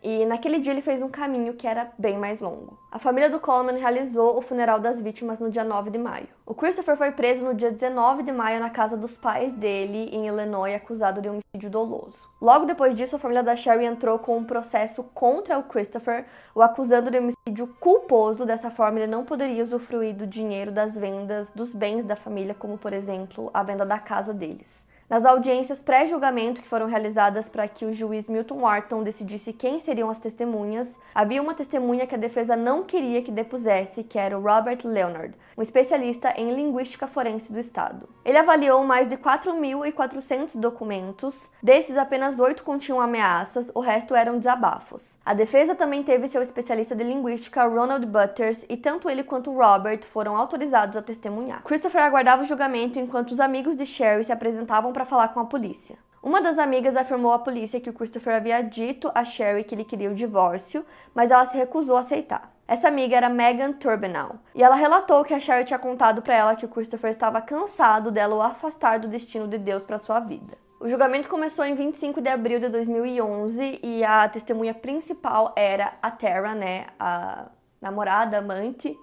e 0.10 0.26
naquele 0.26 0.60
dia 0.60 0.72
ele 0.72 0.82
fez 0.82 1.02
um 1.02 1.10
caminho 1.10 1.54
que 1.54 1.68
era 1.68 1.92
bem 1.98 2.18
mais 2.18 2.40
longo. 2.40 2.80
A 2.90 2.98
família 2.98 3.30
do 3.30 3.42
Coleman 3.42 3.78
realizou 3.78 4.38
o 4.38 4.42
funeral 4.42 4.80
das 4.80 5.02
vítimas 5.02 5.38
no 5.38 5.52
dia 5.52 5.66
9 5.66 5.90
de 5.90 5.98
maio. 5.98 6.30
O 6.46 6.56
Christopher 6.56 6.96
foi 6.96 7.12
preso 7.12 7.44
no 7.44 7.54
dia 7.54 7.70
19 7.70 8.24
de 8.24 8.32
maio 8.32 8.62
na 8.62 8.70
casa 8.70 8.96
dos 8.96 9.18
pais 9.18 9.52
dele, 9.52 10.10
em 10.14 10.26
Illinois, 10.26 10.74
acusado 10.74 11.22
de 11.22 11.28
homicídio 11.28 11.70
doloso. 11.70 12.16
Logo 12.40 12.66
depois 12.66 12.96
disso, 12.96 13.18
a 13.18 13.20
família 13.20 13.44
da 13.44 13.54
Sherry 13.54 13.84
entrou 13.84 14.18
com 14.18 14.38
um 14.38 14.46
processo 14.46 15.04
contra 15.14 15.60
o 15.60 15.64
Christopher, 15.64 16.26
o 16.56 16.62
acusando 16.62 17.12
de 17.12 17.18
homicídio 17.18 17.68
culposo. 17.78 18.46
Dessa 18.46 18.72
forma, 18.72 19.00
ele 19.00 19.12
não 19.12 19.26
poderia 19.26 19.62
usufruir 19.62 20.16
do 20.16 20.26
dinheiro 20.26 20.72
das 20.72 20.98
vendas 20.98 21.52
dos 21.52 21.76
bens 21.76 22.06
da 22.06 22.16
família, 22.16 22.56
como 22.56 22.78
por 22.78 22.94
exemplo 22.94 23.50
a 23.54 23.62
venda 23.62 23.86
da 23.86 24.00
casa 24.00 24.34
deles. 24.34 24.87
Nas 25.10 25.24
audiências 25.24 25.82
pré-julgamento 25.82 26.62
que 26.62 26.68
foram 26.68 26.86
realizadas 26.86 27.48
para 27.48 27.66
que 27.66 27.86
o 27.86 27.94
juiz 27.94 28.28
Milton 28.28 28.60
Wharton 28.60 29.04
decidisse 29.04 29.54
quem 29.54 29.80
seriam 29.80 30.10
as 30.10 30.20
testemunhas, 30.20 30.92
havia 31.16 31.42
uma 31.42 31.54
testemunha 31.54 32.06
que 32.06 32.14
a 32.14 32.18
defesa 32.18 32.58
não 32.58 32.84
queria 32.84 33.22
que 33.22 33.32
depusesse, 33.32 34.04
que 34.04 34.20
era 34.20 34.38
o 34.38 34.42
Robert 34.42 34.80
Leonard, 34.84 35.34
um 35.58 35.62
especialista 35.62 36.34
em 36.36 36.54
linguística 36.54 37.08
forense 37.08 37.54
do 37.54 37.58
estado. 37.58 38.10
Ele 38.26 38.38
avaliou 38.38 38.84
mais 38.84 39.08
de 39.08 39.16
4.400 39.16 40.60
documentos, 40.60 41.48
desses 41.64 41.96
apenas 41.96 42.38
oito 42.38 42.66
continham 42.66 43.00
ameaças, 43.00 43.72
o 43.74 43.80
resto 43.80 44.14
eram 44.14 44.38
desabafos. 44.38 45.16
A 45.26 45.34
defesa 45.34 45.74
também 45.74 46.04
teve 46.04 46.28
seu 46.28 46.42
especialista 46.42 46.94
de 46.94 47.06
linguística, 47.06 47.64
Ronald 47.64 48.06
Butters, 48.06 48.66
e 48.68 48.76
tanto 48.76 49.10
ele 49.10 49.24
quanto 49.24 49.56
Robert 49.56 50.04
foram 50.04 50.36
autorizados 50.36 50.98
a 50.98 51.02
testemunhar. 51.02 51.64
Christopher 51.64 52.04
aguardava 52.04 52.44
o 52.44 52.46
julgamento 52.46 53.00
enquanto 53.00 53.32
os 53.32 53.40
amigos 53.40 53.78
de 53.78 53.86
Sherry 53.86 54.26
se 54.26 54.34
apresentavam 54.34 54.97
para 54.98 55.06
falar 55.06 55.28
com 55.28 55.40
a 55.40 55.46
polícia. 55.46 55.96
Uma 56.24 56.42
das 56.42 56.58
amigas 56.58 56.98
afirmou 56.98 57.32
à 57.32 57.38
polícia 57.38 57.80
que 57.80 57.90
o 57.90 57.94
Christopher 57.94 58.38
havia 58.38 58.64
dito 58.64 59.12
a 59.14 59.24
Sherry 59.24 59.64
que 59.64 59.76
ele 59.76 59.84
queria 59.84 60.10
o 60.10 60.16
divórcio, 60.16 60.84
mas 61.14 61.30
ela 61.30 61.46
se 61.46 61.56
recusou 61.56 61.98
a 61.98 62.00
aceitar. 62.00 62.52
Essa 62.68 62.88
amiga 62.88 63.16
era 63.16 63.30
Megan 63.30 63.74
Turbinal, 63.74 64.38
e 64.56 64.64
ela 64.64 64.74
relatou 64.74 65.24
que 65.24 65.36
a 65.36 65.40
Sherry 65.40 65.66
tinha 65.66 65.78
contado 65.78 66.24
para 66.24 66.34
ela 66.34 66.56
que 66.56 66.66
o 66.66 66.68
Christopher 66.68 67.12
estava 67.12 67.40
cansado 67.42 68.10
dela 68.10 68.36
o 68.36 68.42
afastar 68.42 69.00
do 69.00 69.08
destino 69.08 69.48
de 69.48 69.60
Deus 69.60 69.84
para 69.84 70.00
sua 70.00 70.20
vida. 70.20 70.58
O 70.80 70.90
julgamento 70.90 71.30
começou 71.30 71.64
em 71.64 71.76
25 71.76 72.20
de 72.20 72.30
abril 72.30 72.60
de 72.60 72.70
2011 72.70 73.80
e 73.84 74.04
a 74.04 74.28
testemunha 74.28 74.74
principal 74.74 75.54
era 75.56 75.94
a 76.02 76.10
Tara, 76.10 76.56
né, 76.56 76.88
a 77.00 77.46
namorada, 77.80 78.40
amante 78.40 78.98